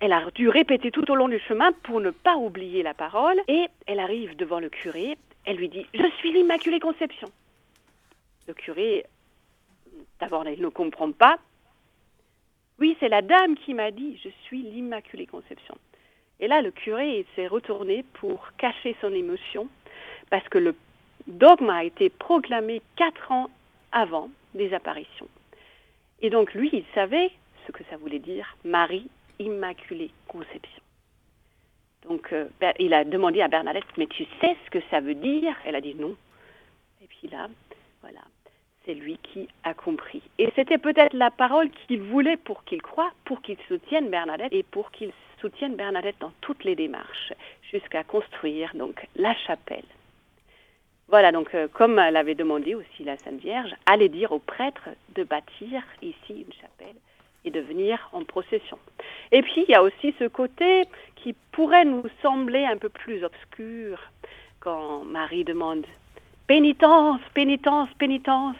elle 0.00 0.12
a 0.12 0.30
dû 0.34 0.48
répéter 0.48 0.90
tout 0.90 1.10
au 1.10 1.14
long 1.14 1.28
du 1.28 1.38
chemin 1.38 1.72
pour 1.84 2.00
ne 2.00 2.10
pas 2.10 2.36
oublier 2.36 2.82
la 2.82 2.94
parole 2.94 3.40
et 3.48 3.66
elle 3.86 4.00
arrive 4.00 4.36
devant 4.36 4.60
le 4.60 4.68
curé 4.68 5.16
elle 5.44 5.56
lui 5.56 5.68
dit 5.68 5.86
Je 5.94 6.10
suis 6.18 6.32
l'Immaculée 6.32 6.80
Conception. 6.80 7.30
Le 8.46 8.54
curé, 8.54 9.04
d'abord, 10.20 10.46
il 10.48 10.60
ne 10.60 10.68
comprend 10.68 11.12
pas. 11.12 11.38
Oui, 12.78 12.96
c'est 12.98 13.08
la 13.08 13.22
dame 13.22 13.56
qui 13.56 13.74
m'a 13.74 13.90
dit 13.90 14.18
Je 14.22 14.30
suis 14.44 14.62
l'Immaculée 14.62 15.26
Conception. 15.26 15.76
Et 16.40 16.48
là, 16.48 16.62
le 16.62 16.70
curé 16.70 17.26
s'est 17.34 17.46
retourné 17.46 18.04
pour 18.14 18.52
cacher 18.56 18.96
son 19.00 19.12
émotion 19.12 19.68
parce 20.30 20.48
que 20.48 20.58
le 20.58 20.74
dogme 21.26 21.70
a 21.70 21.84
été 21.84 22.08
proclamé 22.08 22.82
quatre 22.96 23.30
ans 23.30 23.50
avant 23.92 24.30
des 24.54 24.74
apparitions. 24.74 25.28
Et 26.22 26.30
donc, 26.30 26.54
lui, 26.54 26.70
il 26.72 26.84
savait 26.94 27.30
ce 27.66 27.72
que 27.72 27.84
ça 27.90 27.96
voulait 27.96 28.18
dire 28.18 28.56
Marie 28.64 29.08
Immaculée 29.38 30.10
Conception. 30.28 30.82
Donc, 32.08 32.32
euh, 32.32 32.48
il 32.78 32.92
a 32.92 33.04
demandé 33.04 33.40
à 33.40 33.48
Bernadette, 33.48 33.84
mais 33.96 34.06
tu 34.06 34.24
sais 34.40 34.56
ce 34.64 34.70
que 34.70 34.80
ça 34.90 35.00
veut 35.00 35.14
dire? 35.14 35.56
Elle 35.64 35.74
a 35.74 35.80
dit 35.80 35.94
non. 35.94 36.16
Et 37.02 37.06
puis 37.06 37.28
là, 37.28 37.48
voilà, 38.02 38.20
c'est 38.84 38.94
lui 38.94 39.18
qui 39.22 39.48
a 39.62 39.72
compris. 39.74 40.22
Et 40.38 40.50
c'était 40.54 40.78
peut-être 40.78 41.14
la 41.14 41.30
parole 41.30 41.70
qu'il 41.70 42.02
voulait 42.02 42.36
pour 42.36 42.64
qu'il 42.64 42.82
croie, 42.82 43.10
pour 43.24 43.40
qu'il 43.40 43.56
soutienne 43.68 44.10
Bernadette 44.10 44.52
et 44.52 44.62
pour 44.62 44.90
qu'il 44.90 45.12
soutienne 45.40 45.76
Bernadette 45.76 46.16
dans 46.20 46.32
toutes 46.40 46.64
les 46.64 46.76
démarches, 46.76 47.32
jusqu'à 47.70 48.04
construire 48.04 48.74
donc 48.74 49.06
la 49.16 49.34
chapelle. 49.46 49.84
Voilà, 51.08 51.32
donc 51.32 51.54
euh, 51.54 51.68
comme 51.68 51.96
l'avait 51.96 52.34
demandé 52.34 52.74
aussi 52.74 53.04
la 53.04 53.16
Sainte 53.18 53.40
Vierge, 53.40 53.74
allez 53.86 54.08
dire 54.08 54.32
aux 54.32 54.38
prêtres 54.38 54.88
de 55.14 55.24
bâtir 55.24 55.82
ici 56.02 56.44
une 56.46 56.52
chapelle 56.52 56.96
et 57.44 57.50
de 57.50 57.60
venir 57.60 58.08
en 58.12 58.24
procession. 58.24 58.78
Et 59.32 59.42
puis, 59.42 59.64
il 59.68 59.70
y 59.70 59.74
a 59.74 59.82
aussi 59.82 60.14
ce 60.18 60.24
côté 60.24 60.84
qui 61.16 61.34
pourrait 61.52 61.84
nous 61.84 62.04
sembler 62.22 62.64
un 62.64 62.76
peu 62.76 62.88
plus 62.88 63.24
obscur 63.24 63.98
quand 64.60 65.04
Marie 65.04 65.44
demande 65.44 65.86
pénitence, 66.46 67.20
pénitence, 67.34 67.88
pénitence, 67.98 68.56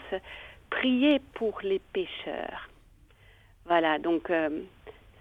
priez 0.71 1.21
pour 1.35 1.61
les 1.63 1.81
pécheurs. 1.93 2.69
Voilà, 3.67 3.99
donc 3.99 4.31
euh, 4.31 4.61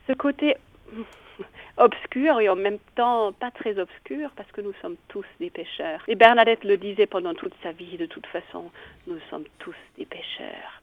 ce 0.08 0.14
côté 0.14 0.56
obscur 1.78 2.40
et 2.40 2.50
en 2.50 2.56
même 2.56 2.80
temps 2.96 3.32
pas 3.34 3.52
très 3.52 3.80
obscur 3.80 4.32
parce 4.36 4.52
que 4.52 4.62
nous 4.62 4.74
sommes 4.82 4.98
tous 5.08 5.26
des 5.40 5.50
pécheurs. 5.50 6.04
Et 6.08 6.16
Bernadette 6.16 6.64
le 6.64 6.78
disait 6.78 7.08
pendant 7.08 7.34
toute 7.34 7.54
sa 7.64 7.72
vie, 7.72 7.98
de 7.98 8.06
toute 8.06 8.28
façon, 8.28 8.72
nous 9.08 9.20
sommes 9.30 9.46
tous 9.60 9.76
des 9.98 10.06
pécheurs. 10.06 10.83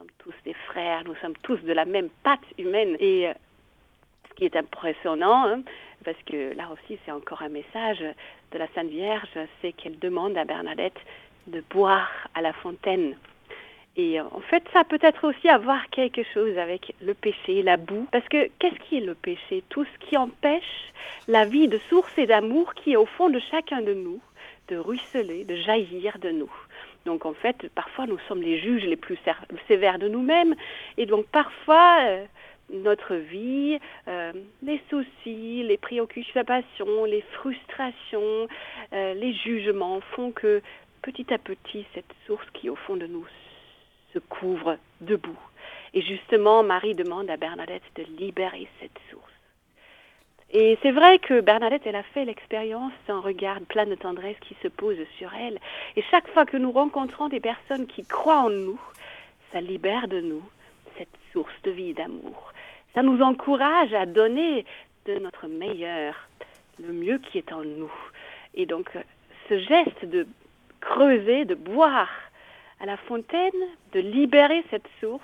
Nous 0.00 0.06
sommes 0.06 0.32
tous 0.32 0.44
des 0.46 0.54
frères, 0.54 1.02
nous 1.04 1.14
sommes 1.16 1.36
tous 1.42 1.58
de 1.58 1.74
la 1.74 1.84
même 1.84 2.08
patte 2.22 2.40
humaine. 2.56 2.96
Et 3.00 3.28
euh, 3.28 3.34
qui 4.34 4.46
est 4.46 4.56
impressionnant, 4.56 5.44
hein, 5.46 5.62
parce 6.06 6.16
que 6.24 6.54
là 6.54 6.70
aussi 6.72 6.98
c'est 7.04 7.12
encore 7.12 7.42
un 7.42 7.50
message 7.50 7.98
de 8.52 8.58
la 8.58 8.66
Sainte 8.74 8.88
Vierge, 8.88 9.28
c'est 9.60 9.72
qu'elle 9.72 9.98
demande 9.98 10.38
à 10.38 10.46
Bernadette 10.46 10.98
de 11.48 11.62
boire 11.68 12.10
à 12.34 12.40
la 12.40 12.54
fontaine. 12.54 13.14
Et 13.96 14.18
en 14.18 14.40
fait, 14.40 14.62
ça 14.72 14.84
peut 14.84 15.00
être 15.02 15.28
aussi 15.28 15.50
avoir 15.50 15.90
quelque 15.90 16.22
chose 16.32 16.56
avec 16.56 16.94
le 17.02 17.12
péché, 17.12 17.62
la 17.62 17.76
boue. 17.76 18.06
Parce 18.10 18.26
que 18.28 18.48
qu'est-ce 18.58 18.78
qui 18.88 18.98
est 18.98 19.04
le 19.04 19.14
péché? 19.14 19.62
Tout 19.68 19.84
ce 19.84 20.06
qui 20.06 20.16
empêche 20.16 20.92
la 21.28 21.44
vie 21.44 21.68
de 21.68 21.78
source 21.90 22.16
et 22.16 22.26
d'amour 22.26 22.72
qui 22.72 22.92
est 22.92 22.96
au 22.96 23.04
fond 23.04 23.28
de 23.28 23.40
chacun 23.50 23.82
de 23.82 23.92
nous, 23.92 24.20
de 24.68 24.78
ruisseler, 24.78 25.44
de 25.44 25.56
jaillir 25.56 26.18
de 26.20 26.30
nous. 26.30 26.52
Donc 27.06 27.24
en 27.26 27.34
fait, 27.34 27.68
parfois 27.74 28.06
nous 28.06 28.18
sommes 28.28 28.42
les 28.42 28.58
juges 28.58 28.84
les 28.84 28.96
plus 28.96 29.18
sévères 29.68 29.98
de 29.98 30.08
nous-mêmes. 30.08 30.54
Et 30.96 31.06
donc 31.06 31.26
parfois, 31.26 31.98
euh, 32.02 32.24
notre 32.72 33.14
vie, 33.14 33.78
euh, 34.08 34.32
les 34.62 34.80
soucis, 34.90 35.62
les 35.62 35.76
préoccupations, 35.76 37.04
les 37.04 37.22
frustrations, 37.32 38.48
euh, 38.92 39.14
les 39.14 39.32
jugements 39.34 40.00
font 40.14 40.30
que 40.30 40.62
petit 41.02 41.32
à 41.32 41.38
petit, 41.38 41.84
cette 41.94 42.12
source 42.26 42.46
qui 42.54 42.68
au 42.68 42.76
fond 42.76 42.96
de 42.96 43.06
nous 43.06 43.26
se 44.12 44.18
couvre 44.18 44.76
debout. 45.00 45.38
Et 45.94 46.02
justement, 46.02 46.62
Marie 46.62 46.94
demande 46.94 47.30
à 47.30 47.36
Bernadette 47.36 47.82
de 47.96 48.04
libérer 48.18 48.68
cette 48.80 48.98
source. 49.10 49.29
Et 50.52 50.76
c'est 50.82 50.90
vrai 50.90 51.20
que 51.20 51.40
Bernadette, 51.40 51.82
elle 51.84 51.96
a 51.96 52.02
fait 52.02 52.24
l'expérience 52.24 52.92
d'un 53.06 53.20
regard 53.20 53.60
plein 53.60 53.86
de 53.86 53.94
tendresse 53.94 54.36
qui 54.40 54.56
se 54.62 54.68
pose 54.68 54.98
sur 55.16 55.32
elle. 55.34 55.60
Et 55.94 56.02
chaque 56.10 56.28
fois 56.28 56.44
que 56.44 56.56
nous 56.56 56.72
rencontrons 56.72 57.28
des 57.28 57.38
personnes 57.38 57.86
qui 57.86 58.04
croient 58.04 58.40
en 58.40 58.50
nous, 58.50 58.80
ça 59.52 59.60
libère 59.60 60.08
de 60.08 60.20
nous 60.20 60.42
cette 60.98 61.08
source 61.32 61.54
de 61.62 61.70
vie 61.70 61.94
d'amour. 61.94 62.52
Ça 62.94 63.02
nous 63.02 63.22
encourage 63.22 63.94
à 63.94 64.06
donner 64.06 64.64
de 65.06 65.20
notre 65.20 65.46
meilleur, 65.46 66.28
le 66.80 66.92
mieux 66.92 67.18
qui 67.18 67.38
est 67.38 67.52
en 67.52 67.62
nous. 67.62 67.92
Et 68.54 68.66
donc, 68.66 68.90
ce 69.48 69.56
geste 69.56 70.04
de 70.04 70.26
creuser, 70.80 71.44
de 71.44 71.54
boire 71.54 72.10
à 72.80 72.86
la 72.86 72.96
fontaine, 72.96 73.52
de 73.92 74.00
libérer 74.00 74.64
cette 74.70 74.88
source, 74.98 75.22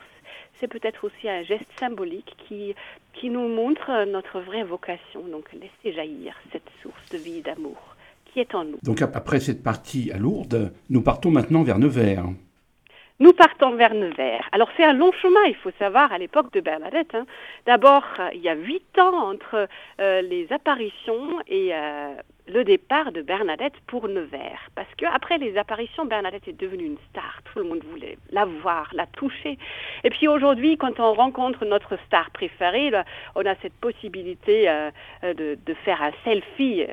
c'est 0.59 0.69
peut-être 0.69 1.05
aussi 1.05 1.29
un 1.29 1.43
geste 1.43 1.71
symbolique 1.79 2.35
qui, 2.47 2.75
qui 3.21 3.31
nous 3.31 3.49
montre 3.49 4.05
notre 4.11 4.41
vraie 4.41 4.65
vocation, 4.65 5.27
donc 5.31 5.53
laisser 5.53 5.95
jaillir 5.95 6.35
cette 6.53 6.69
source 6.83 7.11
de 7.11 7.19
vie 7.19 7.43
d'amour 7.43 7.97
qui 8.33 8.41
est 8.41 8.55
en 8.55 8.65
nous. 8.65 8.79
Donc 8.83 9.01
après 9.03 9.41
cette 9.41 9.63
partie 9.63 10.11
à 10.13 10.19
Lourdes, 10.19 10.73
nous 10.91 11.03
partons 11.03 11.31
maintenant 11.31 11.63
vers 11.63 11.79
Nevers. 11.79 12.27
Nous 13.19 13.33
partons 13.33 13.75
vers 13.77 13.95
Nevers. 13.95 14.47
Alors 14.53 14.69
c'est 14.77 14.85
un 14.85 14.93
long 14.93 15.11
chemin, 15.13 15.45
il 15.47 15.55
faut 15.55 15.71
savoir, 15.79 16.13
à 16.13 16.19
l'époque 16.19 16.53
de 16.53 16.61
Bernadette. 16.61 17.15
Hein. 17.15 17.25
D'abord, 17.65 18.05
il 18.35 18.41
y 18.41 18.49
a 18.51 18.55
huit 18.55 18.99
ans 18.99 19.31
entre 19.31 19.69
euh, 20.01 20.21
les 20.21 20.53
apparitions 20.53 21.41
et 21.47 21.71
euh, 21.73 22.15
le 22.47 22.63
départ 22.63 23.13
de 23.13 23.23
Bernadette 23.23 23.73
pour 23.87 24.09
Nevers. 24.09 24.69
Parce 24.75 24.95
que 24.99 25.07
après 25.07 25.39
les 25.39 25.57
apparitions, 25.57 26.05
Bernadette 26.05 26.47
est 26.47 26.61
devenue 26.61 26.85
une 26.85 26.99
star. 27.11 27.41
Tout 27.45 27.61
le 27.61 27.65
monde 27.65 27.83
voulait 27.91 28.19
la 28.33 28.45
voir, 28.45 28.91
la 28.93 29.07
toucher. 29.07 29.57
Et 30.05 30.11
puis 30.11 30.29
aujourd'hui, 30.29 30.77
quand 30.77 31.01
on 31.01 31.15
rencontre 31.15 31.65
notre 31.65 31.99
star 32.07 32.31
préférée, 32.33 32.91
on 33.35 33.47
a 33.47 33.55
cette 33.63 33.77
possibilité 33.81 34.69
euh, 34.69 34.91
de, 35.23 35.59
de 35.65 35.75
faire 35.87 36.03
un 36.03 36.13
selfie 36.23 36.85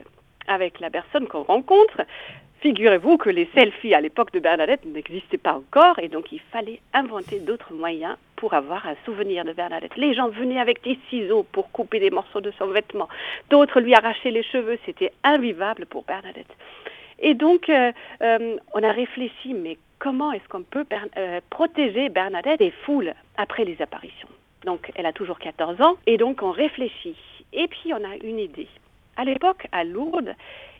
avec 0.47 0.79
la 0.79 0.89
personne 0.89 1.27
qu'on 1.27 1.43
rencontre. 1.43 2.01
Figurez-vous 2.63 3.17
que 3.17 3.29
les 3.29 3.49
selfies 3.53 3.93
à 3.93 3.99
l'époque 3.99 4.31
de 4.31 4.39
Bernadette 4.39 4.85
n'existaient 4.85 5.37
pas 5.37 5.55
encore 5.55 5.99
et 5.99 6.07
donc 6.07 6.31
il 6.31 6.39
fallait 6.39 6.79
inventer 6.93 7.41
d'autres 7.41 7.73
moyens 7.73 8.15
pour 8.37 8.53
avoir 8.53 8.87
un 8.87 8.95
souvenir 9.03 9.43
de 9.43 9.51
Bernadette. 9.51 9.97
Les 9.97 10.13
gens 10.13 10.29
venaient 10.29 10.61
avec 10.61 10.81
des 10.81 10.97
ciseaux 11.09 11.43
pour 11.51 11.73
couper 11.73 11.99
des 11.99 12.09
morceaux 12.09 12.39
de 12.39 12.53
son 12.57 12.67
vêtement. 12.67 13.09
D'autres 13.49 13.81
lui 13.81 13.93
arrachaient 13.93 14.31
les 14.31 14.43
cheveux. 14.43 14.79
C'était 14.85 15.11
invivable 15.25 15.87
pour 15.87 16.05
Bernadette. 16.05 16.55
Et 17.19 17.33
donc, 17.33 17.67
euh, 17.67 17.91
euh, 18.21 18.55
on 18.73 18.81
a 18.81 18.91
réfléchi, 18.93 19.53
mais 19.53 19.77
comment 19.99 20.31
est-ce 20.31 20.47
qu'on 20.47 20.63
peut 20.63 20.85
euh, 21.17 21.41
protéger 21.49 22.07
Bernadette 22.07 22.59
des 22.59 22.71
foules 22.85 23.13
après 23.35 23.65
les 23.65 23.81
apparitions? 23.81 24.29
Donc, 24.63 24.89
elle 24.95 25.05
a 25.05 25.11
toujours 25.11 25.39
14 25.39 25.81
ans 25.81 25.97
et 26.07 26.15
donc 26.15 26.41
on 26.41 26.51
réfléchit. 26.51 27.17
Et 27.51 27.67
puis, 27.67 27.93
on 27.93 28.09
a 28.09 28.15
une 28.23 28.39
idée. 28.39 28.69
À 29.17 29.25
l'époque, 29.25 29.67
à 29.73 29.83
Lourdes, 29.83 30.33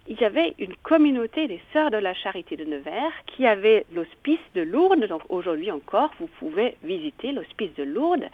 il 0.07 0.19
y 0.19 0.25
avait 0.25 0.53
une 0.59 0.75
communauté 0.83 1.47
des 1.47 1.61
Sœurs 1.71 1.91
de 1.91 1.97
la 1.97 2.13
Charité 2.13 2.57
de 2.57 2.65
Nevers 2.65 3.11
qui 3.25 3.45
avait 3.45 3.85
l'hospice 3.93 4.39
de 4.53 4.61
Lourdes. 4.61 5.05
Donc 5.07 5.21
aujourd'hui 5.29 5.71
encore, 5.71 6.11
vous 6.19 6.27
pouvez 6.39 6.75
visiter 6.83 7.31
l'hospice 7.31 7.73
de 7.75 7.83
Lourdes 7.83 8.25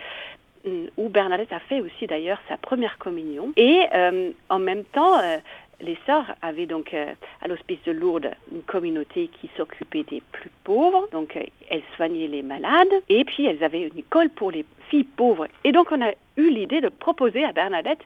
mm, 0.65 0.85
où 0.97 1.09
Bernadette 1.09 1.53
a 1.53 1.59
fait 1.59 1.81
aussi 1.81 2.07
d'ailleurs 2.07 2.41
sa 2.47 2.57
première 2.57 2.97
communion. 2.97 3.53
Et 3.55 3.83
euh, 3.93 4.31
en 4.49 4.59
même 4.59 4.83
temps, 4.85 5.19
euh, 5.19 5.37
les 5.81 5.97
sœurs 6.07 6.35
avaient 6.41 6.65
donc 6.65 6.93
euh, 6.93 7.13
à 7.41 7.47
l'hospice 7.47 7.79
de 7.85 7.91
Lourdes 7.91 8.31
une 8.51 8.63
communauté 8.63 9.29
qui 9.39 9.49
s'occupait 9.55 10.03
des 10.03 10.23
plus 10.31 10.51
pauvres, 10.63 11.07
donc 11.11 11.37
elles 11.69 11.83
soignaient 11.95 12.27
les 12.27 12.41
malades, 12.41 12.87
et 13.09 13.23
puis 13.25 13.45
elles 13.45 13.63
avaient 13.63 13.83
une 13.83 13.97
école 13.97 14.29
pour 14.29 14.51
les 14.51 14.65
filles 14.89 15.03
pauvres. 15.03 15.47
Et 15.63 15.71
donc 15.71 15.91
on 15.91 16.01
a 16.01 16.11
eu 16.35 16.49
l'idée 16.49 16.81
de 16.81 16.89
proposer 16.89 17.45
à 17.45 17.51
Bernadette 17.51 18.01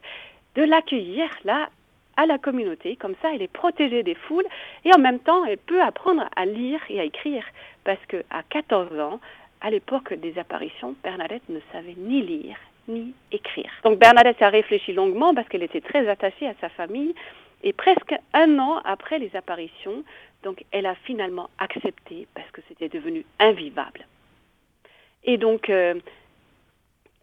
de 0.54 0.62
l'accueillir 0.62 1.28
là 1.44 1.68
à 2.16 2.26
la 2.26 2.38
communauté. 2.38 2.96
Comme 2.96 3.14
ça, 3.22 3.34
elle 3.34 3.42
est 3.42 3.52
protégée 3.52 4.02
des 4.02 4.14
foules 4.14 4.46
et 4.84 4.94
en 4.94 4.98
même 4.98 5.18
temps, 5.18 5.44
elle 5.44 5.58
peut 5.58 5.82
apprendre 5.82 6.28
à 6.36 6.46
lire 6.46 6.80
et 6.88 7.00
à 7.00 7.04
écrire. 7.04 7.44
Parce 7.84 8.04
qu'à 8.06 8.42
14 8.50 8.98
ans, 9.00 9.20
à 9.60 9.70
l'époque 9.70 10.14
des 10.14 10.38
apparitions, 10.38 10.94
Bernadette 11.02 11.48
ne 11.48 11.60
savait 11.72 11.94
ni 11.96 12.22
lire 12.22 12.56
ni 12.86 13.14
écrire. 13.32 13.70
Donc 13.82 13.98
Bernadette 13.98 14.42
a 14.42 14.50
réfléchi 14.50 14.92
longuement 14.92 15.34
parce 15.34 15.48
qu'elle 15.48 15.62
était 15.62 15.80
très 15.80 16.06
attachée 16.08 16.46
à 16.46 16.54
sa 16.60 16.68
famille. 16.68 17.14
Et 17.62 17.72
presque 17.72 18.14
un 18.34 18.58
an 18.58 18.80
après 18.84 19.18
les 19.18 19.34
apparitions, 19.34 20.04
donc 20.42 20.62
elle 20.70 20.84
a 20.84 20.94
finalement 20.94 21.48
accepté 21.58 22.28
parce 22.34 22.50
que 22.50 22.60
c'était 22.68 22.90
devenu 22.90 23.24
invivable. 23.38 24.06
Et 25.24 25.38
donc, 25.38 25.70
euh, 25.70 25.94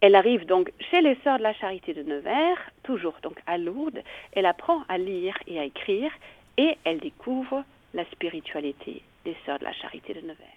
elle 0.01 0.15
arrive 0.15 0.45
donc 0.45 0.71
chez 0.89 1.01
les 1.01 1.15
Sœurs 1.23 1.37
de 1.37 1.43
la 1.43 1.53
Charité 1.53 1.93
de 1.93 2.01
Nevers, 2.01 2.57
toujours 2.83 3.13
donc 3.21 3.37
à 3.45 3.59
Lourdes. 3.59 4.01
Elle 4.33 4.47
apprend 4.47 4.83
à 4.89 4.97
lire 4.97 5.37
et 5.45 5.59
à 5.59 5.63
écrire 5.63 6.11
et 6.57 6.75
elle 6.83 6.99
découvre 6.99 7.63
la 7.93 8.03
spiritualité 8.05 9.03
des 9.25 9.35
Sœurs 9.45 9.59
de 9.59 9.65
la 9.65 9.73
Charité 9.73 10.15
de 10.15 10.21
Nevers. 10.21 10.47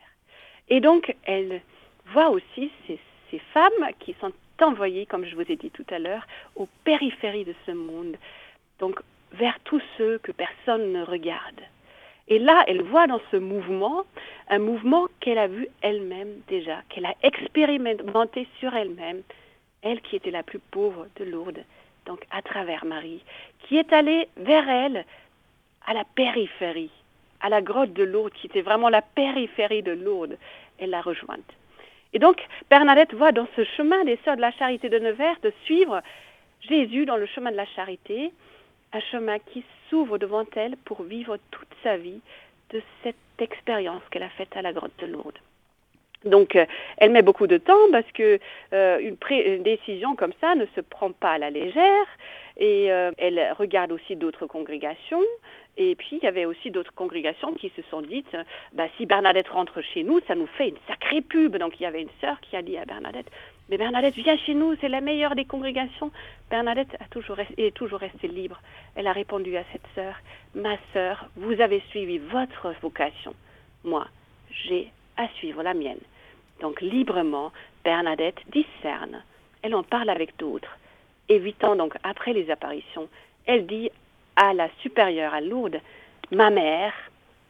Et 0.70 0.80
donc, 0.80 1.14
elle 1.24 1.60
voit 2.06 2.30
aussi 2.30 2.70
ces, 2.86 2.98
ces 3.30 3.38
femmes 3.52 3.90
qui 4.00 4.14
sont 4.18 4.32
envoyées, 4.62 5.04
comme 5.04 5.26
je 5.26 5.34
vous 5.34 5.52
ai 5.52 5.56
dit 5.56 5.70
tout 5.70 5.86
à 5.90 5.98
l'heure, 5.98 6.26
aux 6.56 6.68
périphéries 6.84 7.44
de 7.44 7.54
ce 7.66 7.72
monde, 7.72 8.16
donc 8.78 8.98
vers 9.32 9.58
tous 9.64 9.82
ceux 9.98 10.18
que 10.18 10.32
personne 10.32 10.92
ne 10.92 11.02
regarde. 11.02 11.60
Et 12.28 12.38
là, 12.38 12.64
elle 12.66 12.82
voit 12.82 13.06
dans 13.06 13.20
ce 13.30 13.36
mouvement 13.36 14.04
un 14.48 14.58
mouvement 14.58 15.06
qu'elle 15.20 15.38
a 15.38 15.46
vu 15.46 15.68
elle-même 15.82 16.40
déjà, 16.48 16.82
qu'elle 16.88 17.06
a 17.06 17.14
expérimenté 17.22 18.46
sur 18.58 18.74
elle-même, 18.74 19.22
elle 19.82 20.00
qui 20.00 20.16
était 20.16 20.30
la 20.30 20.42
plus 20.42 20.58
pauvre 20.58 21.06
de 21.16 21.24
Lourdes, 21.24 21.64
donc 22.06 22.24
à 22.30 22.40
travers 22.42 22.84
Marie, 22.84 23.22
qui 23.60 23.76
est 23.76 23.92
allée 23.92 24.28
vers 24.36 24.68
elle 24.68 25.04
à 25.86 25.92
la 25.92 26.04
périphérie, 26.14 26.90
à 27.40 27.50
la 27.50 27.60
grotte 27.60 27.92
de 27.92 28.04
Lourdes, 28.04 28.32
qui 28.32 28.46
était 28.46 28.62
vraiment 28.62 28.88
la 28.88 29.02
périphérie 29.02 29.82
de 29.82 29.92
Lourdes. 29.92 30.38
Elle 30.78 30.90
l'a 30.90 31.02
rejointe. 31.02 31.52
Et 32.14 32.18
donc, 32.18 32.40
Bernadette 32.70 33.12
voit 33.12 33.32
dans 33.32 33.48
ce 33.56 33.64
chemin 33.76 34.04
des 34.04 34.18
Sœurs 34.24 34.36
de 34.36 34.40
la 34.40 34.52
Charité 34.52 34.88
de 34.88 34.98
Nevers 34.98 35.36
de 35.42 35.52
suivre 35.64 36.00
Jésus 36.60 37.04
dans 37.04 37.16
le 37.16 37.26
chemin 37.26 37.50
de 37.50 37.56
la 37.56 37.66
charité, 37.66 38.32
un 38.94 39.00
chemin 39.00 39.38
qui 39.38 39.64
s'ouvre 39.88 40.18
devant 40.18 40.44
elle 40.56 40.76
pour 40.84 41.02
vivre 41.02 41.38
toute 41.50 41.68
sa 41.82 41.96
vie 41.96 42.20
de 42.70 42.80
cette 43.02 43.16
expérience 43.38 44.02
qu'elle 44.10 44.22
a 44.22 44.30
faite 44.30 44.56
à 44.56 44.62
la 44.62 44.72
grotte 44.72 44.96
de 45.00 45.06
Lourdes. 45.06 45.38
Donc, 46.24 46.56
euh, 46.56 46.64
elle 46.96 47.10
met 47.10 47.22
beaucoup 47.22 47.46
de 47.46 47.58
temps 47.58 47.90
parce 47.92 48.10
que 48.12 48.38
euh, 48.72 48.98
une, 48.98 49.62
décision 49.62 50.16
comme 50.16 50.32
ça 50.40 50.54
ne 50.54 50.64
se 50.74 50.80
prend 50.80 51.12
pas 51.12 51.32
à 51.32 51.38
la 51.38 51.50
légère. 51.50 52.06
Et 52.56 52.90
euh, 52.92 53.10
elle 53.18 53.52
regarde 53.58 53.92
aussi 53.92 54.16
d'autres 54.16 54.46
congrégations. 54.46 55.22
Et 55.76 55.96
puis, 55.96 56.18
il 56.22 56.24
y 56.24 56.28
avait 56.28 56.44
aussi 56.44 56.70
d'autres 56.70 56.94
congrégations 56.94 57.52
qui 57.52 57.70
se 57.76 57.82
sont 57.90 58.00
dites, 58.00 58.36
bah, 58.72 58.86
si 58.96 59.06
Bernadette 59.06 59.48
rentre 59.48 59.82
chez 59.82 60.04
nous, 60.04 60.20
ça 60.28 60.36
nous 60.36 60.46
fait 60.46 60.68
une 60.68 60.78
sacrée 60.86 61.20
pub. 61.20 61.56
Donc, 61.56 61.80
il 61.80 61.82
y 61.82 61.86
avait 61.86 62.02
une 62.02 62.16
sœur 62.20 62.40
qui 62.40 62.56
a 62.56 62.62
dit 62.62 62.78
à 62.78 62.84
Bernadette, 62.84 63.26
mais 63.70 63.78
Bernadette, 63.78 64.14
viens 64.14 64.36
chez 64.36 64.54
nous, 64.54 64.74
c'est 64.80 64.88
la 64.88 65.00
meilleure 65.00 65.34
des 65.34 65.46
congrégations. 65.46 66.10
Bernadette 66.50 66.96
a 67.00 67.06
toujours 67.06 67.38
est 67.40 67.74
toujours 67.74 68.00
restée 68.00 68.28
libre. 68.28 68.60
Elle 68.94 69.06
a 69.06 69.12
répondu 69.12 69.56
à 69.56 69.64
cette 69.72 69.86
sœur, 69.94 70.14
ma 70.54 70.76
sœur, 70.92 71.26
vous 71.36 71.58
avez 71.60 71.82
suivi 71.88 72.18
votre 72.18 72.74
vocation. 72.82 73.34
Moi, 73.82 74.06
j'ai 74.50 74.90
à 75.16 75.28
suivre 75.38 75.62
la 75.62 75.72
mienne. 75.72 76.00
Donc 76.60 76.80
librement, 76.82 77.52
Bernadette 77.84 78.40
discerne. 78.52 79.22
Elle 79.62 79.74
en 79.74 79.82
parle 79.82 80.10
avec 80.10 80.36
d'autres. 80.36 80.76
Évitant 81.30 81.74
donc 81.74 81.94
après 82.02 82.34
les 82.34 82.50
apparitions, 82.50 83.08
elle 83.46 83.66
dit 83.66 83.90
à 84.36 84.52
la 84.52 84.68
supérieure 84.82 85.32
à 85.32 85.40
Lourdes, 85.40 85.80
Ma 86.30 86.50
mère, 86.50 86.92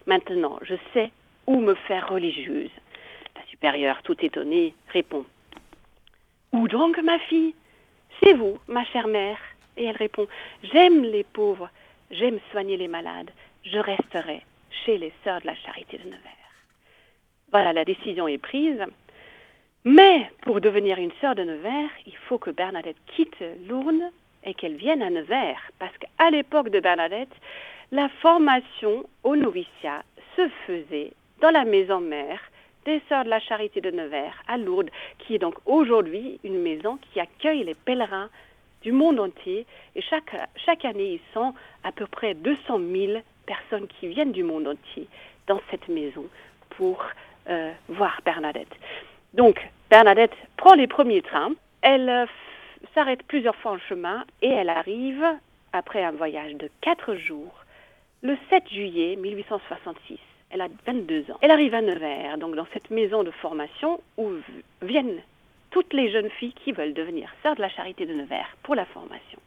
maintenant 0.06 0.58
je 0.62 0.74
sais 0.92 1.10
où 1.46 1.60
me 1.60 1.74
faire 1.74 2.08
religieuse. 2.08 2.70
La 3.36 3.44
supérieure, 3.46 4.00
tout 4.02 4.16
étonnée, 4.24 4.74
répond 4.92 5.24
Donc, 6.68 6.98
ma 6.98 7.18
fille? 7.18 7.54
C'est 8.22 8.34
vous, 8.34 8.58
ma 8.68 8.84
chère 8.86 9.08
mère. 9.08 9.38
Et 9.76 9.84
elle 9.84 9.96
répond, 9.96 10.26
j'aime 10.62 11.02
les 11.02 11.24
pauvres, 11.24 11.68
j'aime 12.10 12.38
soigner 12.50 12.76
les 12.76 12.88
malades, 12.88 13.30
je 13.64 13.78
resterai 13.78 14.42
chez 14.84 14.98
les 14.98 15.12
sœurs 15.24 15.40
de 15.40 15.46
la 15.46 15.56
charité 15.56 15.98
de 15.98 16.04
Nevers. 16.04 16.20
Voilà, 17.50 17.72
la 17.72 17.84
décision 17.84 18.28
est 18.28 18.38
prise. 18.38 18.80
Mais 19.84 20.30
pour 20.42 20.60
devenir 20.60 20.98
une 20.98 21.12
sœur 21.20 21.34
de 21.34 21.42
Nevers, 21.42 21.90
il 22.06 22.16
faut 22.28 22.38
que 22.38 22.50
Bernadette 22.50 22.96
quitte 23.14 23.42
Lourdes 23.68 24.10
et 24.44 24.54
qu'elle 24.54 24.76
vienne 24.76 25.02
à 25.02 25.10
Nevers. 25.10 25.60
Parce 25.78 25.96
qu'à 25.98 26.30
l'époque 26.30 26.70
de 26.70 26.80
Bernadette, 26.80 27.34
la 27.90 28.08
formation 28.20 29.04
au 29.24 29.36
noviciat 29.36 30.02
se 30.36 30.48
faisait 30.66 31.12
dans 31.40 31.50
la 31.50 31.64
maison 31.64 32.00
mère 32.00 32.40
des 32.84 33.00
Sœurs 33.08 33.24
de 33.24 33.30
la 33.30 33.40
Charité 33.40 33.80
de 33.80 33.90
Nevers 33.90 34.42
à 34.46 34.56
Lourdes, 34.56 34.90
qui 35.18 35.34
est 35.34 35.38
donc 35.38 35.54
aujourd'hui 35.66 36.38
une 36.44 36.60
maison 36.60 36.98
qui 36.98 37.20
accueille 37.20 37.64
les 37.64 37.74
pèlerins 37.74 38.28
du 38.82 38.92
monde 38.92 39.18
entier. 39.20 39.66
Et 39.96 40.02
chaque, 40.02 40.34
chaque 40.64 40.84
année, 40.84 41.14
ils 41.14 41.32
sont 41.32 41.54
à 41.82 41.92
peu 41.92 42.06
près 42.06 42.34
200 42.34 42.78
000 42.78 43.22
personnes 43.46 43.86
qui 43.88 44.08
viennent 44.08 44.32
du 44.32 44.42
monde 44.42 44.68
entier 44.68 45.08
dans 45.46 45.60
cette 45.70 45.88
maison 45.88 46.24
pour 46.70 47.04
euh, 47.48 47.72
voir 47.88 48.20
Bernadette. 48.24 48.72
Donc, 49.32 49.60
Bernadette 49.90 50.34
prend 50.56 50.74
les 50.74 50.86
premiers 50.86 51.22
trains, 51.22 51.52
elle 51.82 52.08
euh, 52.08 52.26
s'arrête 52.94 53.22
plusieurs 53.24 53.56
fois 53.56 53.72
en 53.72 53.78
chemin 53.78 54.24
et 54.42 54.48
elle 54.48 54.68
arrive, 54.68 55.24
après 55.72 56.04
un 56.04 56.12
voyage 56.12 56.54
de 56.54 56.70
quatre 56.80 57.16
jours, 57.16 57.63
le 58.24 58.36
7 58.50 58.68
juillet 58.70 59.16
1866. 59.16 60.18
Elle 60.50 60.62
a 60.62 60.68
22 60.86 61.30
ans. 61.30 61.38
Elle 61.42 61.50
arrive 61.50 61.74
à 61.74 61.82
Nevers, 61.82 62.38
donc 62.38 62.56
dans 62.56 62.66
cette 62.72 62.90
maison 62.90 63.22
de 63.22 63.30
formation 63.30 64.00
où 64.16 64.30
viennent 64.82 65.20
toutes 65.70 65.92
les 65.92 66.10
jeunes 66.10 66.30
filles 66.30 66.54
qui 66.64 66.72
veulent 66.72 66.94
devenir 66.94 67.28
sœurs 67.42 67.54
de 67.54 67.60
la 67.60 67.68
charité 67.68 68.06
de 68.06 68.14
Nevers 68.14 68.56
pour 68.62 68.74
la 68.74 68.86
formation. 68.86 69.38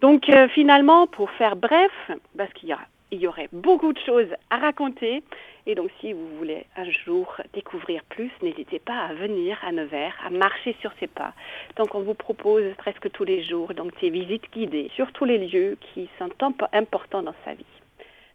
Donc 0.00 0.28
euh, 0.28 0.48
finalement, 0.48 1.06
pour 1.06 1.30
faire 1.32 1.56
bref, 1.56 1.92
parce 2.36 2.52
qu'il 2.54 2.68
y 2.68 2.72
a 2.72 2.80
il 3.10 3.20
y 3.20 3.26
aurait 3.26 3.48
beaucoup 3.52 3.92
de 3.92 3.98
choses 4.00 4.28
à 4.50 4.58
raconter. 4.58 5.22
Et 5.66 5.74
donc, 5.74 5.90
si 6.00 6.12
vous 6.12 6.28
voulez 6.38 6.64
un 6.76 6.90
jour 6.90 7.34
découvrir 7.52 8.02
plus, 8.04 8.30
n'hésitez 8.42 8.78
pas 8.78 8.98
à 8.98 9.14
venir 9.14 9.58
à 9.66 9.72
Nevers, 9.72 10.16
à 10.24 10.30
marcher 10.30 10.76
sur 10.80 10.92
ses 10.98 11.06
pas. 11.06 11.32
Donc, 11.76 11.94
on 11.94 12.00
vous 12.00 12.14
propose 12.14 12.64
presque 12.78 13.10
tous 13.10 13.24
les 13.24 13.42
jours 13.42 13.74
donc 13.74 13.98
des 14.00 14.10
visites 14.10 14.50
guidées 14.52 14.90
sur 14.94 15.12
tous 15.12 15.24
les 15.24 15.38
lieux 15.38 15.76
qui 15.80 16.08
sont 16.18 16.30
importants 16.72 17.22
dans 17.22 17.34
sa 17.44 17.54
vie. 17.54 17.64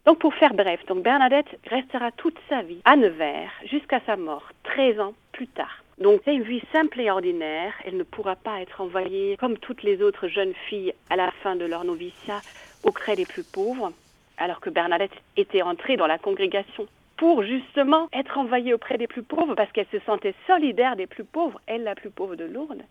Donc, 0.05 0.19
pour 0.19 0.33
faire 0.33 0.53
bref, 0.53 0.85
donc 0.87 1.01
Bernadette 1.01 1.59
restera 1.67 2.11
toute 2.11 2.37
sa 2.49 2.61
vie 2.61 2.81
à 2.85 2.95
Nevers 2.95 3.51
jusqu'à 3.65 4.01
sa 4.05 4.17
mort, 4.17 4.49
13 4.63 4.99
ans 4.99 5.13
plus 5.31 5.47
tard. 5.47 5.83
Donc 5.99 6.21
c'est 6.25 6.33
une 6.33 6.43
vie 6.43 6.61
simple 6.71 6.99
et 6.99 7.11
ordinaire. 7.11 7.73
Elle 7.85 7.97
ne 7.97 8.03
pourra 8.03 8.35
pas 8.35 8.61
être 8.61 8.81
envoyée 8.81 9.37
comme 9.37 9.57
toutes 9.57 9.83
les 9.83 10.01
autres 10.01 10.27
jeunes 10.27 10.53
filles 10.67 10.93
à 11.09 11.15
la 11.15 11.31
fin 11.43 11.55
de 11.55 11.65
leur 11.65 11.83
noviciat 11.83 12.41
auprès 12.83 13.15
des 13.15 13.25
plus 13.25 13.43
pauvres 13.43 13.93
alors 14.37 14.59
que 14.59 14.69
Bernadette 14.69 15.11
était 15.37 15.61
entrée 15.61 15.97
dans 15.97 16.07
la 16.07 16.17
congrégation 16.17 16.87
pour 17.17 17.43
justement 17.43 18.09
être 18.13 18.37
envoyée 18.37 18.73
auprès 18.73 18.97
des 18.97 19.07
plus 19.07 19.23
pauvres, 19.23 19.55
parce 19.55 19.71
qu'elle 19.71 19.87
se 19.91 19.99
sentait 19.99 20.33
solidaire 20.47 20.95
des 20.95 21.07
plus 21.07 21.23
pauvres, 21.23 21.61
elle 21.67 21.83
la 21.83 21.95
plus 21.95 22.09
pauvre 22.09 22.35
de 22.35 22.45
Lourdes. 22.45 22.83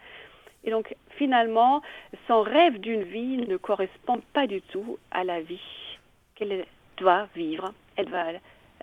Et 0.64 0.70
donc 0.70 0.94
finalement, 1.16 1.82
son 2.28 2.42
rêve 2.42 2.78
d'une 2.78 3.02
vie 3.02 3.38
ne 3.38 3.56
correspond 3.56 4.20
pas 4.32 4.46
du 4.46 4.62
tout 4.62 4.98
à 5.10 5.24
la 5.24 5.40
vie 5.40 5.98
qu'elle 6.36 6.64
doit 6.96 7.26
vivre, 7.34 7.72
elle 7.96 8.08
va 8.08 8.26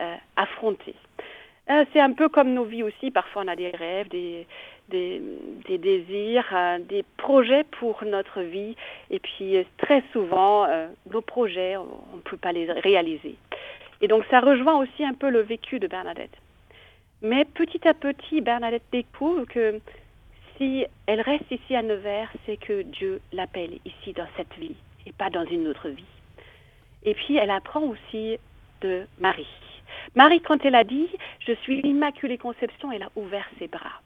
euh, 0.01 0.15
affronter. 0.35 0.95
Euh, 1.69 1.85
c'est 1.93 2.01
un 2.01 2.13
peu 2.13 2.29
comme 2.29 2.53
nos 2.53 2.65
vies 2.65 2.83
aussi, 2.83 3.11
parfois 3.11 3.43
on 3.45 3.47
a 3.47 3.55
des 3.55 3.69
rêves, 3.69 4.09
des, 4.09 4.45
des, 4.89 5.77
désirs, 5.77 6.45
euh, 6.53 6.79
des 6.79 7.03
projets 7.17 7.63
pour 7.79 8.03
notre 8.03 8.41
vie. 8.41 8.75
Et 9.09 9.19
puis 9.19 9.57
euh, 9.57 9.63
très 9.77 10.03
souvent, 10.11 10.65
euh, 10.65 10.87
nos 11.11 11.21
projets, 11.21 11.77
on 11.77 12.15
ne 12.15 12.21
peut 12.21 12.37
pas 12.37 12.51
les 12.51 12.71
réaliser. 12.71 13.35
Et 14.01 14.07
donc 14.07 14.23
ça 14.29 14.39
rejoint 14.39 14.77
aussi 14.77 15.03
un 15.03 15.13
peu 15.13 15.29
le 15.29 15.41
vécu 15.41 15.79
de 15.79 15.87
Bernadette. 15.87 16.35
Mais 17.21 17.45
petit 17.45 17.85
à 17.87 17.93
petit, 17.93 18.41
Bernadette 18.41 18.83
découvre 18.91 19.45
que 19.45 19.79
si 20.57 20.85
elle 21.05 21.21
reste 21.21 21.49
ici 21.51 21.75
à 21.75 21.81
Nevers, 21.81 22.31
c'est 22.45 22.57
que 22.57 22.81
Dieu 22.81 23.21
l'appelle 23.33 23.79
ici 23.85 24.13
dans 24.13 24.27
cette 24.37 24.53
vie 24.57 24.75
et 25.05 25.11
pas 25.11 25.29
dans 25.29 25.45
une 25.45 25.67
autre 25.67 25.89
vie. 25.89 26.03
Et 27.03 27.13
puis 27.13 27.37
elle 27.37 27.51
apprend 27.51 27.81
aussi 27.81 28.37
de 28.81 29.05
Marie. 29.19 29.47
Marie, 30.15 30.41
quand 30.41 30.63
elle 30.65 30.75
a 30.75 30.83
dit 30.83 31.07
Je 31.45 31.53
suis 31.53 31.81
l'Immaculée 31.81 32.37
Conception, 32.37 32.91
elle 32.91 33.03
a 33.03 33.11
ouvert 33.15 33.47
ses 33.59 33.67
bras. 33.67 34.01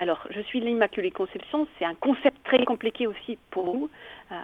Alors, 0.00 0.24
je 0.30 0.40
suis 0.42 0.60
l'Immaculée 0.60 1.10
Conception, 1.10 1.66
c'est 1.78 1.84
un 1.84 1.94
concept 1.94 2.36
très 2.44 2.64
compliqué 2.64 3.08
aussi 3.08 3.36
pour 3.50 3.64
vous, 3.64 3.90
euh, 4.30 4.34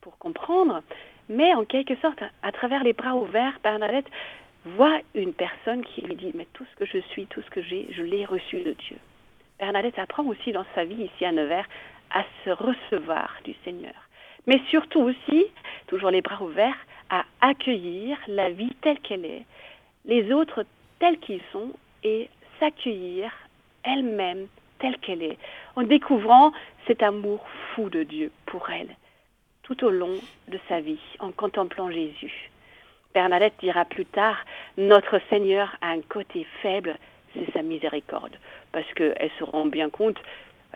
pour 0.00 0.16
comprendre, 0.18 0.80
mais 1.28 1.52
en 1.54 1.64
quelque 1.64 1.96
sorte, 1.96 2.22
à, 2.42 2.52
travers 2.52 2.84
les 2.84 2.92
bras 2.92 3.16
ouverts, 3.16 3.58
Bernadette 3.64 4.06
voit 4.64 5.00
une 5.14 5.32
personne 5.32 5.84
qui 5.84 6.02
lui 6.02 6.14
dit, 6.14 6.30
mais 6.34 6.46
tout 6.52 6.64
ce 6.70 6.76
que 6.76 6.86
je 6.86 6.98
suis, 7.08 7.26
tout 7.26 7.42
ce 7.42 7.50
que 7.50 7.62
j'ai, 7.62 7.88
je 7.90 8.02
l'ai 8.02 8.24
reçu 8.24 8.60
de 8.60 8.72
Dieu. 8.72 8.96
Bernadette 9.58 9.98
apprend 9.98 10.24
aussi 10.26 10.52
dans 10.52 10.64
sa 10.76 10.84
vie 10.84 11.02
ici 11.02 11.24
à 11.24 11.32
Nevers 11.32 11.66
à 12.14 12.22
se 12.44 12.50
recevoir 12.50 13.40
du 13.42 13.54
Seigneur, 13.64 13.94
mais 14.46 14.60
surtout 14.70 15.00
aussi, 15.00 15.46
toujours 15.88 16.10
les 16.10 16.20
bras 16.20 16.40
ouverts, 16.40 16.78
à 17.10 17.24
accueillir 17.40 18.16
la 18.28 18.50
vie 18.50 18.74
telle 18.82 19.00
qu'elle 19.00 19.24
est, 19.24 19.44
les 20.04 20.32
autres 20.32 20.64
tels 21.00 21.18
qu'ils 21.18 21.42
sont 21.50 21.72
et 22.04 22.28
s'accueillir 22.60 23.32
elle-même 23.82 24.46
qu'elle 25.00 25.22
est, 25.22 25.38
en 25.74 25.82
découvrant 25.82 26.52
cet 26.86 27.02
amour 27.02 27.44
fou 27.74 27.88
de 27.88 28.02
Dieu 28.02 28.30
pour 28.46 28.70
elle, 28.70 28.90
tout 29.62 29.84
au 29.84 29.90
long 29.90 30.14
de 30.48 30.58
sa 30.68 30.80
vie, 30.80 31.00
en 31.18 31.32
contemplant 31.32 31.90
Jésus. 31.90 32.50
Bernadette 33.14 33.54
dira 33.60 33.84
plus 33.84 34.06
tard, 34.06 34.36
Notre 34.76 35.20
Seigneur 35.30 35.76
a 35.80 35.88
un 35.88 36.00
côté 36.02 36.46
faible, 36.62 36.96
c'est 37.34 37.52
sa 37.52 37.62
miséricorde, 37.62 38.36
parce 38.72 38.90
qu'elle 38.94 39.30
se 39.38 39.44
rend 39.44 39.66
bien 39.66 39.90
compte 39.90 40.18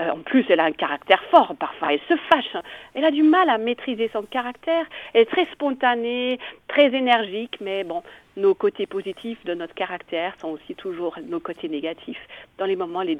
euh, 0.01 0.11
en 0.11 0.19
plus, 0.19 0.45
elle 0.49 0.61
a 0.61 0.65
un 0.65 0.73
caractère 0.73 1.23
fort, 1.31 1.55
parfois 1.57 1.93
elle 1.93 2.01
se 2.09 2.17
fâche. 2.17 2.57
Elle 2.95 3.05
a 3.05 3.11
du 3.11 3.23
mal 3.23 3.51
à 3.51 3.59
maîtriser 3.59 4.09
son 4.13 4.23
caractère. 4.23 4.87
Elle 5.13 5.23
est 5.23 5.31
très 5.31 5.47
spontanée, 5.53 6.39
très 6.69 6.95
énergique, 6.95 7.59
mais 7.61 7.85
bon, 7.85 8.03
nos 8.37 8.55
côtés 8.55 8.87
positifs 8.87 9.45
de 9.45 9.55
notre 9.55 9.75
caractère 9.75 10.35
sont 10.41 10.49
aussi 10.49 10.75
toujours 10.75 11.19
nos 11.29 11.41
côtés 11.41 11.69
négatifs, 11.69 12.21
dans 12.57 12.65
les 12.65 12.77
moments 12.77 13.03
les, 13.03 13.19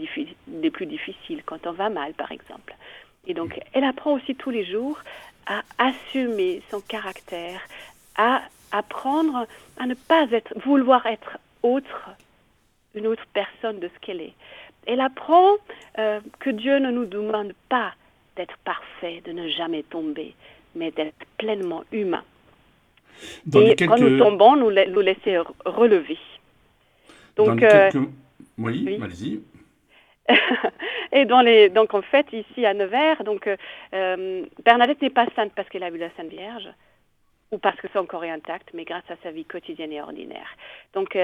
les 0.49 0.71
plus 0.71 0.87
difficiles, 0.87 1.43
quand 1.45 1.67
on 1.67 1.73
va 1.73 1.91
mal, 1.91 2.15
par 2.15 2.33
exemple. 2.33 2.75
Et 3.27 3.35
donc, 3.35 3.61
elle 3.75 3.85
apprend 3.85 4.13
aussi 4.13 4.35
tous 4.35 4.51
les 4.51 4.65
jours 4.65 4.99
à 5.47 5.63
assumer 5.79 6.63
son 6.71 6.81
caractère, 6.81 7.61
à 8.17 8.43
apprendre 8.73 9.47
à 9.79 9.87
ne 9.87 9.95
pas 9.95 10.27
être, 10.31 10.55
vouloir 10.65 11.05
être 11.07 11.39
autre, 11.63 12.11
une 12.95 13.07
autre 13.07 13.25
personne 13.35 13.81
de 13.81 13.89
ce 13.89 13.99
qu'elle 14.01 14.23
est 14.23 14.35
elle 14.91 15.01
apprend 15.01 15.57
euh, 15.99 16.21
que 16.41 16.51
Dieu 16.51 16.79
ne 16.79 16.91
nous 16.91 17.07
demande 17.07 17.53
pas 17.69 17.93
d'être 18.37 18.57
parfait, 18.65 19.23
de 19.25 19.33
ne 19.33 19.49
jamais 19.49 19.85
tomber, 19.85 20.35
mais 20.75 20.91
d'être 20.91 21.15
pleinement 21.39 21.85
humain. 21.93 22.25
et 23.55 23.77
quand 23.77 23.99
nous 23.99 24.19
tombons, 24.19 24.57
nous, 24.57 24.71
nous 24.71 25.01
laisser 25.01 25.39
relever. 25.65 26.19
Donc, 27.37 27.63
euh, 27.63 27.91
Oui, 28.59 28.99
allez-y. 29.01 29.41
et 31.13 31.25
dans 31.25 31.41
les, 31.41 31.69
donc 31.69 31.95
en 31.95 32.03
fait, 32.03 32.27
ici 32.33 32.67
à 32.67 32.75
Nevers, 32.75 33.23
donc, 33.25 33.49
euh, 33.49 34.47
Bernadette 34.65 35.03
n'est 35.03 35.11
pas 35.11 35.27
sainte 35.37 35.53
parce 35.55 35.69
qu'elle 35.69 35.83
a 35.85 35.91
vu 35.91 35.99
la 35.99 36.11
Sainte 36.17 36.31
Vierge, 36.31 36.69
ou 37.53 37.59
parce 37.59 37.77
que 37.81 37.89
son 37.93 38.07
corps 38.07 38.25
est 38.25 38.31
intact, 38.31 38.71
mais 38.75 38.85
grâce 38.85 39.09
à 39.09 39.17
sa 39.23 39.31
vie 39.31 39.45
quotidienne 39.45 39.93
et 39.93 40.01
ordinaire. 40.01 40.57
Donc 40.95 41.17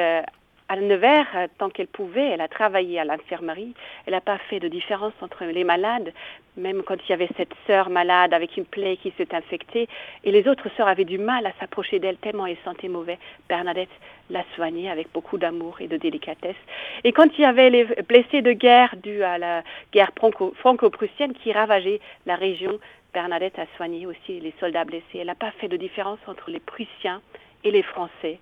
à 0.69 0.77
Nevers, 0.77 1.27
euh, 1.37 1.47
tant 1.59 1.71
qu'elle 1.71 1.87
pouvait, 1.87 2.29
elle 2.31 2.41
a 2.41 2.49
travaillé 2.49 2.99
à 2.99 3.05
l'infirmerie. 3.05 3.75
Elle 4.07 4.15
n'a 4.15 4.21
pas 4.21 4.39
fait 4.51 4.59
de 4.59 4.69
différence 4.69 5.13
entre 5.21 5.45
les 5.45 5.63
malades, 5.63 6.13
même 6.57 6.83
quand 6.83 6.97
il 6.97 7.11
y 7.11 7.13
avait 7.13 7.29
cette 7.37 7.53
sœur 7.67 7.89
malade 7.89 8.35
avec 8.35 8.57
une 8.57 8.65
plaie 8.65 8.97
qui 8.97 9.13
s'est 9.17 9.35
infectée. 9.35 9.89
Et 10.25 10.33
les 10.33 10.49
autres 10.49 10.69
sœurs 10.77 10.89
avaient 10.89 11.05
du 11.05 11.19
mal 11.19 11.47
à 11.47 11.53
s'approcher 11.61 11.99
d'elle 12.01 12.17
tellement 12.17 12.47
elle 12.47 12.57
sentait 12.65 12.89
mauvais. 12.89 13.19
Bernadette 13.49 13.91
l'a 14.31 14.43
soignée 14.57 14.91
avec 14.91 15.13
beaucoup 15.13 15.39
d'amour 15.39 15.81
et 15.81 15.87
de 15.87 15.97
délicatesse. 15.97 16.57
Et 17.05 17.13
quand 17.13 17.29
il 17.39 17.43
y 17.43 17.45
avait 17.45 17.71
les 17.71 17.85
blessés 18.09 18.43
de 18.43 18.53
guerre 18.53 18.97
dus 19.01 19.23
à 19.23 19.39
la 19.39 19.63
guerre 19.93 20.11
franco-prussienne 20.57 21.35
qui 21.35 21.53
ravageait 21.53 22.01
la 22.27 22.35
région, 22.35 22.81
Bernadette 23.15 23.59
a 23.59 23.67
soigné 23.77 24.05
aussi 24.07 24.41
les 24.41 24.53
soldats 24.59 24.85
blessés. 24.85 25.19
Elle 25.21 25.29
n'a 25.29 25.37
pas 25.37 25.53
fait 25.53 25.69
de 25.69 25.77
différence 25.77 26.19
entre 26.27 26.51
les 26.51 26.61
Prussiens 26.61 27.23
et 27.65 27.71
les 27.71 27.83
Français. 27.83 28.41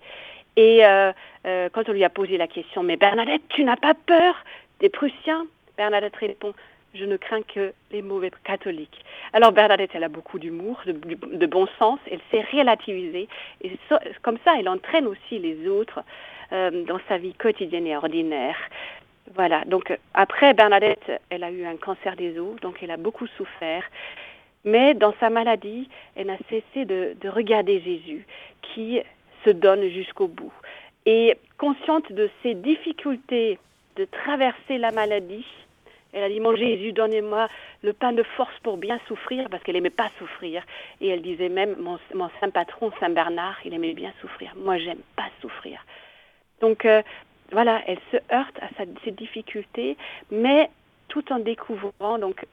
Et 0.57 0.85
euh, 0.85 1.13
euh, 1.47 1.69
quand 1.73 1.89
on 1.89 1.93
lui 1.93 2.05
a 2.05 2.11
posé 2.11 2.37
la 2.37 2.47
question, 2.47 2.83
mais 2.83 2.97
Bernadette, 2.97 3.43
tu 3.49 3.65
n'as 3.65 3.77
pas 3.77 3.95
peur 3.95 4.35
des 4.81 4.89
Prussiens? 4.89 5.47
Bernadette 5.77 6.15
répond, 6.17 6.55
je 6.95 7.05
ne 7.05 7.17
crains 7.17 7.43
que 7.43 7.73
les 7.91 8.03
mauvais 8.03 8.31
catholiques. 8.45 9.05
Alors 9.33 9.53
Bernadette, 9.53 9.91
elle 9.95 10.05
a 10.05 10.09
beaucoup 10.09 10.39
d'humour, 10.39 10.81
de, 10.87 11.47
bon 11.47 11.67
sens, 11.79 11.99
elle 12.11 12.21
sait 12.31 12.45
relativiser, 12.53 13.29
et 13.63 13.73
comme 14.23 14.39
ça, 14.45 14.53
elle 14.59 14.69
entraîne 14.69 15.07
aussi 15.07 15.39
les 15.39 15.69
autres 15.69 16.01
euh, 16.53 16.85
dans 16.85 17.01
sa 17.09 17.19
vie 17.19 17.35
quotidienne 17.35 17.87
et 17.87 17.97
ordinaire. 17.97 18.57
Voilà, 19.35 19.65
donc 19.65 19.97
après, 20.13 20.55
Bernadette, 20.55 21.11
elle 21.31 21.43
a 21.43 21.51
eu 21.51 21.65
un 21.65 21.77
cancer 21.77 22.15
des 22.15 22.39
os, 22.39 22.61
donc 22.61 22.83
elle 22.83 22.91
a 22.91 22.97
beaucoup 22.97 23.27
souffert. 23.27 23.83
Mais 24.67 24.95
dans 24.95 25.15
sa 25.19 25.31
maladie, 25.31 25.89
elle 26.15 26.29
n'a 26.29 26.39
cessé 26.49 26.85
de, 26.85 27.17
de 27.21 27.29
regarder 27.29 27.81
Jésus, 27.81 28.27
qui 28.63 29.01
se 29.45 29.51
donne 29.51 29.89
jusqu'au 29.91 30.29
bout. 30.29 30.53
Et 31.07 31.37
consciente 31.59 32.11
de 32.13 32.31
ses 32.43 32.55
difficultés 32.55 33.59
de 33.97 34.07
traverser 34.07 34.79
la 34.79 34.91
maladie, 34.91 35.47
elle 36.13 36.23
a 36.23 36.29
dit, 36.29 36.41
mon 36.41 36.55
Jésus, 36.55 36.93
donnez-moi 36.93 37.49
le 37.83 37.93
pain 37.93 38.13
de 38.13 38.23
force 38.23 38.55
pour 38.63 38.77
bien 38.77 39.01
souffrir, 39.09 39.49
parce 39.51 39.63
qu'elle 39.65 39.77
aimait 39.77 39.91
pas 39.91 40.11
souffrir. 40.19 40.63
Et 41.01 41.09
elle 41.09 41.23
disait 41.23 41.49
même, 41.49 41.77
mon, 41.79 41.99
mon 42.15 42.31
saint 42.41 42.51
patron, 42.51 42.93
Saint 43.01 43.11
Bernard, 43.11 43.59
il 43.65 43.75
aimait 43.75 43.95
bien 43.95 44.13
souffrir. 44.21 44.53
Moi, 44.57 44.79
j'aime 44.79 45.01
pas 45.17 45.29
souffrir. 45.41 45.85
Donc, 46.61 46.85
euh, 46.85 47.03
voilà, 47.51 47.83
elle 47.87 47.99
se 48.13 48.17
heurte 48.33 48.57
à 48.61 48.69
sa, 48.77 48.85
ses 49.05 49.11
difficultés, 49.11 49.97
mais 50.31 50.71
tout 51.09 51.33
en 51.33 51.41
découvrant 51.41 52.19
donc 52.19 52.47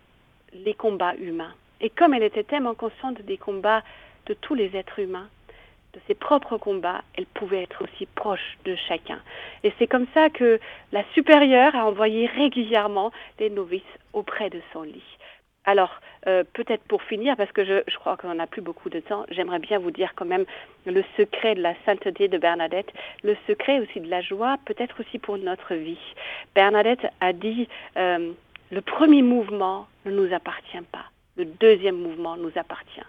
les 0.53 0.73
combats 0.73 1.15
humains. 1.15 1.53
Et 1.81 1.89
comme 1.89 2.13
elle 2.13 2.23
était 2.23 2.43
tellement 2.43 2.75
consciente 2.75 3.21
des 3.21 3.37
combats 3.37 3.83
de 4.25 4.33
tous 4.33 4.55
les 4.55 4.75
êtres 4.75 4.99
humains, 4.99 5.29
de 5.93 5.99
ses 6.07 6.15
propres 6.15 6.57
combats, 6.57 7.01
elle 7.15 7.25
pouvait 7.25 7.63
être 7.63 7.83
aussi 7.83 8.05
proche 8.05 8.57
de 8.65 8.75
chacun. 8.87 9.19
Et 9.63 9.73
c'est 9.77 9.87
comme 9.87 10.07
ça 10.13 10.29
que 10.29 10.59
la 10.91 11.03
supérieure 11.13 11.75
a 11.75 11.85
envoyé 11.85 12.27
régulièrement 12.27 13.11
les 13.39 13.49
novices 13.49 13.81
auprès 14.13 14.49
de 14.49 14.61
son 14.71 14.83
lit. 14.83 15.17
Alors, 15.65 16.01
euh, 16.27 16.43
peut-être 16.53 16.83
pour 16.83 17.03
finir, 17.03 17.37
parce 17.37 17.51
que 17.51 17.63
je, 17.63 17.83
je 17.87 17.95
crois 17.97 18.17
qu'on 18.17 18.33
n'a 18.33 18.47
plus 18.47 18.61
beaucoup 18.61 18.89
de 18.89 18.99
temps, 18.99 19.25
j'aimerais 19.29 19.59
bien 19.59 19.77
vous 19.77 19.91
dire 19.91 20.13
quand 20.15 20.25
même 20.25 20.45
le 20.85 21.03
secret 21.17 21.53
de 21.53 21.61
la 21.61 21.75
sainteté 21.85 22.27
de 22.27 22.37
Bernadette, 22.39 22.91
le 23.23 23.35
secret 23.47 23.79
aussi 23.79 23.99
de 23.99 24.09
la 24.09 24.21
joie, 24.21 24.57
peut-être 24.65 24.99
aussi 24.99 25.19
pour 25.19 25.37
notre 25.37 25.75
vie. 25.75 25.99
Bernadette 26.55 27.05
a 27.19 27.31
dit, 27.33 27.67
euh, 27.97 28.31
le 28.71 28.81
premier 28.81 29.21
mouvement 29.21 29.87
ne 30.05 30.11
nous 30.11 30.33
appartient 30.33 30.81
pas, 30.91 31.05
le 31.37 31.45
deuxième 31.45 31.97
mouvement 31.97 32.37
nous 32.37 32.51
appartient. 32.55 33.05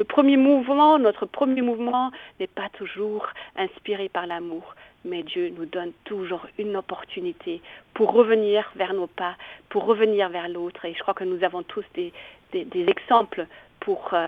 Le 0.00 0.06
premier 0.06 0.38
mouvement, 0.38 0.98
notre 0.98 1.26
premier 1.26 1.60
mouvement 1.60 2.10
n'est 2.40 2.46
pas 2.46 2.70
toujours 2.70 3.26
inspiré 3.54 4.08
par 4.08 4.26
l'amour, 4.26 4.74
mais 5.04 5.22
Dieu 5.22 5.52
nous 5.54 5.66
donne 5.66 5.92
toujours 6.04 6.46
une 6.56 6.74
opportunité 6.74 7.60
pour 7.92 8.12
revenir 8.12 8.72
vers 8.76 8.94
nos 8.94 9.08
pas, 9.08 9.36
pour 9.68 9.84
revenir 9.84 10.30
vers 10.30 10.48
l'autre. 10.48 10.86
Et 10.86 10.94
je 10.94 11.00
crois 11.00 11.12
que 11.12 11.24
nous 11.24 11.44
avons 11.44 11.62
tous 11.62 11.84
des, 11.92 12.14
exemples 12.54 13.46
euh, 13.88 14.26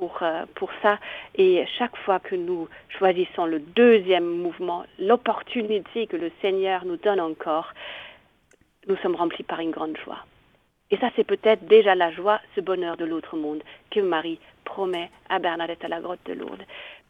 euh, 0.00 0.46
pour 0.56 0.70
ça. 0.82 0.98
Et 1.36 1.64
chaque 1.78 1.96
fois 1.98 2.18
que 2.18 2.34
nous 2.34 2.68
choisissons 2.98 3.46
le 3.46 3.60
deuxième 3.60 4.26
mouvement, 4.26 4.84
l'opportunité 4.98 6.08
que 6.08 6.16
le 6.16 6.32
Seigneur 6.40 6.84
nous 6.86 6.96
donne 6.96 7.20
encore, 7.20 7.72
nous 8.88 8.96
sommes 8.96 9.14
remplis 9.14 9.44
par 9.44 9.60
une 9.60 9.70
grande 9.70 9.96
joie. 10.04 10.24
Et 10.92 10.98
ça, 10.98 11.08
c'est 11.16 11.24
peut-être 11.24 11.66
déjà 11.66 11.94
la 11.94 12.12
joie, 12.12 12.40
ce 12.54 12.60
bonheur 12.60 12.98
de 12.98 13.06
l'autre 13.06 13.36
monde 13.36 13.62
que 13.90 14.00
Marie 14.00 14.38
promet 14.64 15.10
à 15.30 15.38
Bernadette 15.38 15.84
à 15.84 15.88
la 15.88 16.00
grotte 16.00 16.20
de 16.26 16.34
Lourdes. 16.34 16.64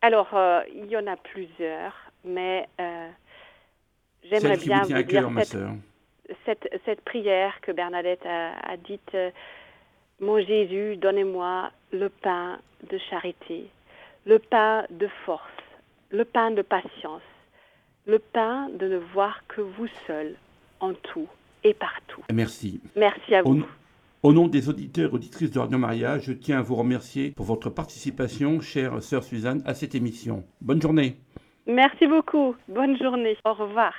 Alors, 0.00 0.30
euh, 0.32 0.62
il 0.74 0.86
y 0.86 0.96
en 0.96 1.06
a 1.06 1.16
plusieurs, 1.16 1.94
mais 2.24 2.66
j'aimerais 4.28 4.56
bien 4.56 4.82
vous, 4.82 5.02
dire 5.02 5.30
cette, 5.38 5.56
cette, 6.44 6.80
cette, 6.84 7.00
prière 7.02 7.60
que 7.62 7.72
Bernadette 7.72 8.24
a, 8.24 8.52
a 8.70 8.76
dite 8.76 9.14
euh, 9.14 9.30
Mon 10.20 10.40
Jésus, 10.40 10.96
donnez-moi 10.96 11.70
le 11.92 12.08
pain 12.08 12.58
de 12.90 12.98
charité, 13.10 13.66
le 14.26 14.38
pain 14.38 14.84
de 14.90 15.08
force, 15.24 15.42
le 16.10 16.24
pain 16.24 16.50
de 16.50 16.62
patience, 16.62 17.22
le 18.06 18.18
pain 18.18 18.68
de 18.70 18.88
ne 18.88 18.98
voir 18.98 19.42
que 19.48 19.60
vous 19.60 19.88
seul 20.06 20.34
en 20.80 20.94
tout 20.94 21.28
et 21.64 21.74
partout. 21.74 22.22
Merci. 22.32 22.80
Merci 22.96 23.34
à 23.34 23.42
vous. 23.42 23.60
Au, 24.22 24.28
au 24.28 24.32
nom 24.32 24.48
des 24.48 24.68
auditeurs 24.68 25.10
et 25.10 25.14
auditrices 25.14 25.50
de 25.50 25.58
Radio 25.58 25.78
Maria, 25.78 26.18
je 26.18 26.32
tiens 26.32 26.58
à 26.58 26.62
vous 26.62 26.74
remercier 26.74 27.30
pour 27.30 27.46
votre 27.46 27.70
participation, 27.70 28.60
chère 28.60 29.02
sœur 29.02 29.24
Suzanne, 29.24 29.62
à 29.66 29.74
cette 29.74 29.94
émission. 29.94 30.44
Bonne 30.60 30.80
journée. 30.80 31.16
Merci 31.66 32.06
beaucoup. 32.06 32.56
Bonne 32.68 32.98
journée. 32.98 33.36
Au 33.44 33.54
revoir. 33.54 33.94